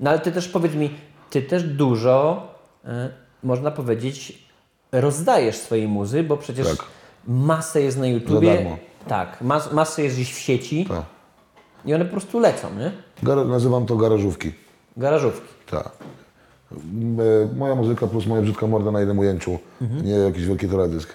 No 0.00 0.10
ale 0.10 0.18
Ty 0.18 0.32
też 0.32 0.48
powiedz 0.48 0.74
mi, 0.74 0.90
Ty 1.30 1.42
też 1.42 1.62
dużo, 1.62 2.46
e, 2.84 3.10
można 3.42 3.70
powiedzieć, 3.70 4.46
rozdajesz 4.92 5.56
swojej 5.56 5.88
muzy, 5.88 6.22
bo 6.22 6.36
przecież 6.36 6.68
Tak. 6.68 6.86
masę 7.26 7.82
jest 7.82 7.98
na 7.98 8.06
YouTubie. 8.06 8.54
darmo. 8.54 8.78
Tak, 9.08 9.38
mas, 9.40 9.72
masę 9.72 10.02
jest 10.02 10.16
gdzieś 10.16 10.34
w 10.34 10.38
sieci 10.38 10.86
Tak. 10.88 11.02
i 11.84 11.94
one 11.94 12.04
po 12.04 12.10
prostu 12.10 12.38
lecą, 12.40 12.68
nie? 12.78 12.92
Gara- 13.22 13.44
nazywam 13.48 13.86
to 13.86 13.96
garażówki. 13.96 14.52
Garażówki. 14.96 15.48
Tak. 15.70 15.90
E, 16.72 17.56
Moja 17.56 17.74
muzyka 17.74 18.06
plus 18.06 18.26
moja 18.26 18.42
brzydka 18.42 18.66
morda 18.66 18.90
na 18.90 18.98
jednym 19.00 19.18
ujęciu, 19.18 19.58
nie 19.80 20.10
jakiś 20.12 20.46
wielki 20.46 20.68
teledysk 20.68 21.14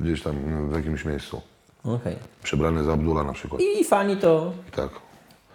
gdzieś 0.00 0.22
tam 0.22 0.68
w 0.70 0.76
jakimś 0.76 1.04
miejscu. 1.04 1.40
Okej. 1.84 2.16
Przebrany 2.42 2.84
za 2.84 2.92
Abdula 2.92 3.24
na 3.24 3.32
przykład. 3.32 3.60
I 3.80 3.84
fani 3.84 4.16
to 4.16 4.52
Tak. 4.76 4.88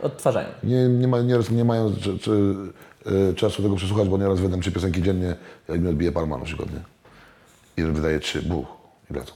odtwarzają. 0.01 0.47
Nie, 0.63 0.87
nie, 0.87 1.07
ma, 1.07 1.21
nieraz 1.21 1.51
nie 1.51 1.65
mają 1.65 1.95
czy, 1.95 2.19
czy, 2.19 2.55
e, 3.29 3.33
czasu 3.33 3.63
tego 3.63 3.75
przesłuchać, 3.75 4.09
bo 4.09 4.17
nieraz 4.17 4.39
wydam 4.39 4.61
trzy 4.61 4.71
piosenki 4.71 5.01
dziennie, 5.01 5.35
jak 5.69 5.81
mi 5.81 5.87
odbije 5.89 6.11
palma 6.11 6.37
na 6.37 6.45
przykład, 6.45 6.69
nie? 6.73 6.81
I 7.83 7.87
wydaje 7.91 8.19
trzy, 8.19 8.41
buch, 8.41 8.67
i 9.11 9.13
lecą. 9.13 9.33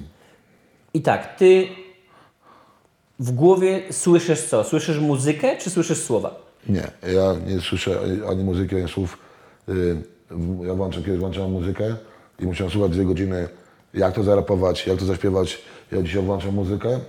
I 0.93 1.01
tak, 1.01 1.35
ty 1.35 1.67
w 3.19 3.31
głowie 3.31 3.81
słyszysz 3.91 4.41
co? 4.43 4.63
Słyszysz 4.63 4.99
muzykę, 4.99 5.57
czy 5.57 5.69
słyszysz 5.69 5.97
słowa? 6.03 6.35
Nie, 6.69 6.91
ja 7.13 7.33
nie 7.47 7.59
słyszę 7.61 7.99
ani 8.29 8.43
muzyki, 8.43 8.75
ani 8.75 8.89
słów. 8.89 9.17
Y, 9.69 9.95
w- 10.31 10.65
Ja 10.65 10.73
włączam, 10.73 11.03
kiedyś 11.03 11.19
włączałem 11.19 11.51
muzykę 11.51 11.95
i 12.39 12.45
musiałem 12.45 12.71
słuchać 12.71 12.91
dwie 12.91 13.05
godziny, 13.05 13.47
jak 13.95 14.13
to 14.13 14.23
zarapować, 14.23 14.87
jak 14.87 14.97
to 14.99 15.05
zaśpiewać. 15.05 15.61
Ja 15.91 16.01
dzisiaj 16.01 16.21
włączam 16.21 16.53
muzykę 16.53 16.99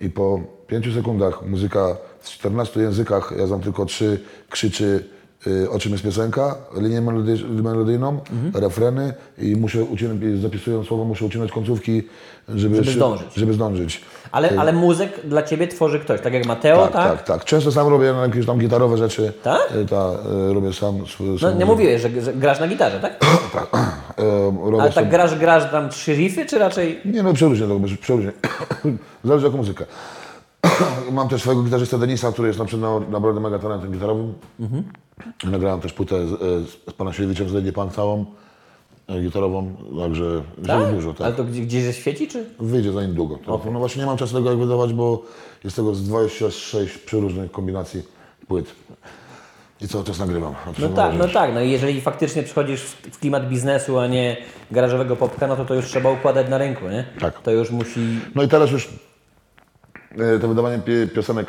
i 0.00 0.10
po 0.10 0.40
pięciu 0.66 0.92
sekundach 0.92 1.42
muzyka 1.46 1.96
w 2.20 2.28
14 2.28 2.80
językach, 2.80 3.32
ja 3.38 3.46
znam 3.46 3.60
tylko 3.60 3.86
trzy, 3.86 4.20
krzyczy 4.50 5.04
y, 5.46 5.70
o 5.70 5.78
czym 5.78 5.92
jest 5.92 6.04
piosenka, 6.04 6.56
linię 6.76 7.00
melody, 7.00 7.36
melodyjną, 7.62 8.20
refreny 8.54 9.14
i 9.38 9.56
muszę 9.56 9.84
ucinać, 9.84 10.16
zapisując 10.40 10.86
słowa, 10.86 11.04
muszę 11.04 11.24
ucinać 11.24 11.52
końcówki, 11.52 12.02
żeby, 12.48 12.76
Żeby 12.76 12.90
zdążyć. 12.90 13.34
Żeby 13.34 13.52
zdążyć. 13.52 14.00
Ale, 14.32 14.50
ale 14.58 14.72
muzyk 14.72 15.26
dla 15.26 15.42
ciebie 15.42 15.68
tworzy 15.68 16.00
ktoś, 16.00 16.20
tak 16.20 16.32
jak 16.32 16.46
Mateo, 16.46 16.82
tak? 16.82 16.92
Tak, 16.92 17.10
tak, 17.10 17.26
tak. 17.26 17.44
Często 17.44 17.72
sam 17.72 17.88
robię 17.88 18.06
jakieś 18.06 18.46
tam 18.46 18.58
gitarowe 18.58 18.96
rzeczy. 18.96 19.32
Tak? 19.42 19.76
Y, 19.76 19.86
Ta, 19.86 20.10
y, 20.50 20.54
robię 20.54 20.72
sam. 20.72 20.98
No 21.20 21.38
sam 21.38 21.58
nie 21.58 21.66
mówiłeś, 21.66 22.02
że, 22.02 22.20
że 22.20 22.32
grasz 22.34 22.60
na 22.60 22.68
gitarze, 22.68 23.00
tak? 23.00 23.24
E, 23.24 23.86
robię 24.64 24.80
Ale 24.82 24.92
sobie- 24.92 24.94
tak 24.94 25.10
grasz, 25.10 25.38
grasz 25.38 25.70
tam 25.70 25.88
trzy 25.88 26.12
riffy, 26.14 26.46
czy 26.46 26.58
raczej... 26.58 27.00
Nie 27.04 27.22
no, 27.22 27.32
przeróżnie 27.34 27.66
przeróżnie. 28.00 28.32
Zależy 29.24 29.46
jaką 29.46 29.56
muzykę. 29.56 29.84
Mam 31.12 31.28
też 31.28 31.40
swojego 31.42 31.62
gitarzystę 31.62 31.98
Denisa, 31.98 32.32
który 32.32 32.48
jest 32.48 32.58
na 32.58 32.64
przykład 32.64 33.02
na- 33.02 33.10
naprawdę 33.10 33.40
mega 33.40 33.58
talentem 33.58 33.92
gitarowym. 33.92 34.34
Nagrałem 35.44 35.80
też 35.80 35.92
płytę 35.92 36.26
z, 36.28 36.32
e, 36.32 36.36
z 36.90 36.92
Pana 36.96 37.12
Siewiewiczem 37.12 37.48
z 37.48 37.52
Lady 37.52 37.72
Punk 37.72 37.92
całą 37.92 38.24
e, 39.08 39.20
gitarową, 39.20 39.74
także 40.00 40.42
tak? 40.66 40.94
dużo, 40.94 41.14
tak. 41.14 41.20
Ale 41.26 41.32
to 41.34 41.44
gdzie, 41.44 41.60
gdzieś 41.62 41.82
ze 41.84 41.92
świeci, 41.92 42.28
czy? 42.28 42.44
Wyjdzie 42.60 42.92
za 42.92 43.02
niedługo. 43.06 43.38
No 43.46 43.58
właśnie 43.58 44.00
nie 44.00 44.06
mam 44.06 44.16
czasu 44.16 44.34
tego 44.36 44.50
jak 44.50 44.58
wydawać, 44.58 44.92
bo 44.92 45.22
jest 45.64 45.76
tego 45.76 45.94
z 45.94 46.02
26 46.08 46.98
przeróżnych 46.98 47.52
kombinacji 47.52 48.02
płyt. 48.48 48.66
I 49.82 49.88
cały 49.88 50.04
czas 50.04 50.18
nagrywam. 50.18 50.54
No 50.78 50.88
tak, 50.88 51.14
no 51.18 51.28
tak, 51.28 51.54
no 51.54 51.60
i 51.60 51.70
jeżeli 51.70 52.00
faktycznie 52.00 52.42
przychodzisz 52.42 52.82
w, 52.82 53.18
klimat 53.18 53.48
biznesu, 53.48 53.98
a 53.98 54.06
nie 54.06 54.36
garażowego 54.70 55.16
popka, 55.16 55.46
no 55.46 55.56
to 55.56 55.64
to 55.64 55.74
już 55.74 55.86
trzeba 55.86 56.10
układać 56.10 56.48
na 56.48 56.58
rynku, 56.58 56.88
nie? 56.88 57.04
Tak. 57.20 57.42
To 57.42 57.50
już 57.50 57.70
musi... 57.70 58.20
No 58.34 58.42
i 58.42 58.48
teraz 58.48 58.70
już 58.70 58.88
e, 60.18 60.38
to 60.38 60.48
wydawanie 60.48 60.78
pi- 60.78 61.08
piosenek 61.14 61.46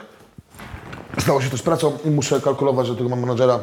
stało 1.20 1.42
się 1.42 1.50
też 1.50 1.62
pracą 1.62 1.98
i 2.06 2.10
muszę 2.10 2.42
kalkulować, 2.42 2.88
że 2.88 2.96
tego 2.96 3.10
mam 3.10 3.20
menadżera, 3.20 3.60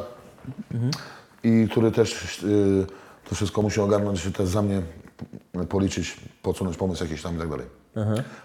i 1.44 1.68
który 1.70 1.90
też 1.90 2.42
y, 2.42 2.86
to 3.28 3.34
wszystko 3.34 3.62
musi 3.62 3.80
ogarnąć, 3.80 4.22
też 4.36 4.48
za 4.48 4.62
mnie 4.62 4.82
policzyć, 5.68 6.16
podsunąć 6.42 6.76
pomysł 6.76 7.04
jakiś 7.04 7.22
tam 7.22 7.36
i 7.36 7.38
tak 7.38 7.48
dalej. 7.48 7.66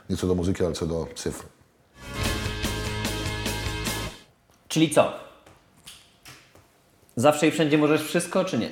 Nie 0.09 0.17
co 0.17 0.27
do 0.27 0.35
muzyki, 0.35 0.65
ale 0.65 0.73
co 0.73 0.85
do 0.85 1.07
cyfr. 1.15 1.45
Czyli 4.67 4.89
co? 4.89 5.24
Zawsze 7.15 7.47
i 7.47 7.51
wszędzie 7.51 7.77
możesz 7.77 8.03
wszystko, 8.03 8.45
czy 8.45 8.57
nie? 8.57 8.69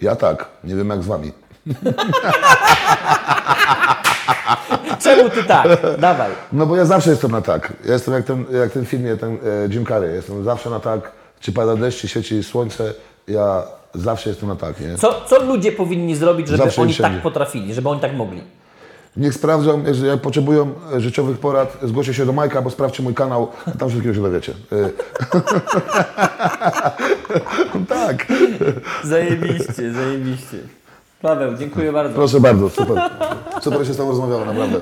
Ja 0.00 0.16
tak, 0.16 0.46
nie 0.64 0.74
wiem 0.76 0.88
jak 0.88 1.02
z 1.02 1.06
wami. 1.06 1.32
Czemu 5.02 5.30
ty 5.30 5.44
tak? 5.44 5.68
Dawaj. 5.98 6.30
No 6.52 6.66
bo 6.66 6.76
ja 6.76 6.84
zawsze 6.84 7.10
jestem 7.10 7.30
na 7.30 7.40
tak. 7.40 7.72
Ja 7.84 7.92
jestem 7.92 8.14
jak 8.14 8.24
ten, 8.24 8.44
jak 8.60 8.72
ten 8.72 8.84
filmie, 8.86 9.16
ten 9.16 9.32
e, 9.34 9.68
Jim 9.74 9.86
Carrey. 9.86 10.14
Jestem 10.14 10.44
zawsze 10.44 10.70
na 10.70 10.80
tak. 10.80 11.12
Czy 11.40 11.52
pada 11.52 11.76
deszcz, 11.76 12.00
czy 12.00 12.08
świeci 12.08 12.42
słońce, 12.42 12.94
ja 13.28 13.62
zawsze 13.94 14.30
jestem 14.30 14.48
na 14.48 14.56
tak, 14.56 14.80
nie? 14.80 14.96
Co, 14.96 15.20
co 15.26 15.42
ludzie 15.44 15.72
powinni 15.72 16.16
zrobić, 16.16 16.48
żeby 16.48 16.62
Zawsze 16.62 16.80
i 16.80 16.84
oni 16.84 16.92
wszędzie. 16.92 17.14
tak 17.14 17.22
potrafili, 17.22 17.74
żeby 17.74 17.88
oni 17.88 18.00
tak 18.00 18.14
mogli? 18.14 18.42
Niech 19.16 19.34
sprawdzą, 19.34 19.82
jak 20.06 20.20
potrzebują 20.20 20.74
życiowych 20.96 21.38
porad, 21.38 21.78
zgłoście 21.82 22.14
się 22.14 22.26
do 22.26 22.32
Majka, 22.32 22.62
bo 22.62 22.70
sprawdźcie 22.70 23.02
mój 23.02 23.14
kanał, 23.14 23.48
a 23.66 23.70
tam 23.70 23.88
wszystkiego 23.88 24.14
się 24.14 24.22
dowiecie. 24.22 24.52
E, 24.72 24.90
tak, 27.88 28.26
Zajebiście, 29.04 29.92
zajebiście. 29.92 30.56
Paweł, 31.22 31.56
dziękuję 31.56 31.92
bardzo. 31.92 32.14
proszę 32.14 32.40
bardzo, 32.40 32.70
super. 32.70 33.10
Super 33.60 33.86
się 33.86 33.92
z 33.94 33.96
Tobą 33.96 34.08
rozmawiało, 34.10 34.44
naprawdę. 34.44 34.80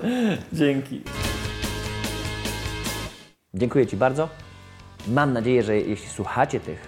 Dzięki. 0.52 1.02
Dziękuję 3.54 3.86
Ci 3.86 3.96
bardzo. 3.96 4.28
Mam 5.08 5.32
nadzieję, 5.32 5.62
że 5.62 5.76
jeśli 5.76 6.08
słuchacie 6.08 6.60
tych 6.60 6.78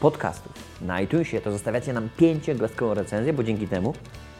podcastów 0.00 0.52
na 0.82 1.00
iTunesie, 1.00 1.40
to 1.40 1.52
zostawiacie 1.52 1.92
nam 1.92 2.08
pięciogwiazdkową 2.16 2.94
recenzję, 2.94 3.32
bo 3.32 3.42
dzięki 3.42 3.68
temu 3.68 3.94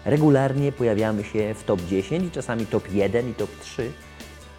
regularnie 0.07 0.73
pojawiamy 0.73 1.25
się 1.25 1.55
w 1.55 1.65
top 1.65 1.81
10 1.83 2.25
i 2.25 2.31
czasami 2.31 2.67
top 2.67 2.93
1 2.93 3.31
i 3.31 3.35
top 3.35 3.51
3, 3.61 3.93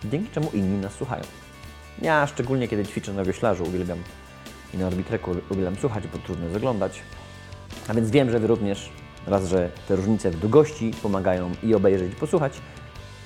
dzięki 0.06 0.32
czemu 0.32 0.50
inni 0.54 0.78
nas 0.78 0.94
słuchają. 0.94 1.24
Ja 2.02 2.28
szczególnie 2.28 2.68
kiedy 2.68 2.86
ćwiczę 2.86 3.14
na 3.14 3.24
wioślarzu 3.24 3.64
uwielbiam 3.64 3.98
i 4.74 4.78
na 4.78 4.88
orbitreku 4.88 5.32
uwielbiam 5.50 5.76
słuchać, 5.76 6.08
bo 6.08 6.18
trudno 6.18 6.46
jest 6.46 6.58
oglądać. 6.58 7.02
A 7.88 7.94
więc 7.94 8.12
wiem, 8.12 8.32
że 8.32 8.40
Wy 8.40 8.48
również 8.48 8.90
raz, 9.28 9.48
że 9.48 9.70
te 9.88 9.96
różnice 9.96 10.32
w 10.32 10.40
długości 10.40 10.92
pomagają 11.04 11.52
i 11.64 11.76
obejrzeć, 11.76 12.14
i 12.14 12.16
posłuchać, 12.16 12.54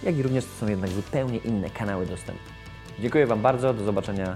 jak 0.04 0.18
i 0.18 0.24
również 0.24 0.46
to 0.46 0.52
są 0.60 0.68
jednak 0.68 0.90
zupełnie 0.90 1.38
inne 1.38 1.70
kanały 1.70 2.06
dostępu. 2.06 2.44
Dziękuję 3.00 3.28
Wam 3.28 3.42
bardzo, 3.42 3.74
do 3.74 3.84
zobaczenia 3.84 4.36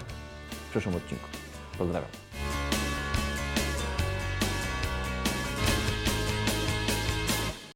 w 0.68 0.70
przyszłym 0.70 0.96
odcinku. 0.96 1.28
Pozdrawiam. 1.78 2.25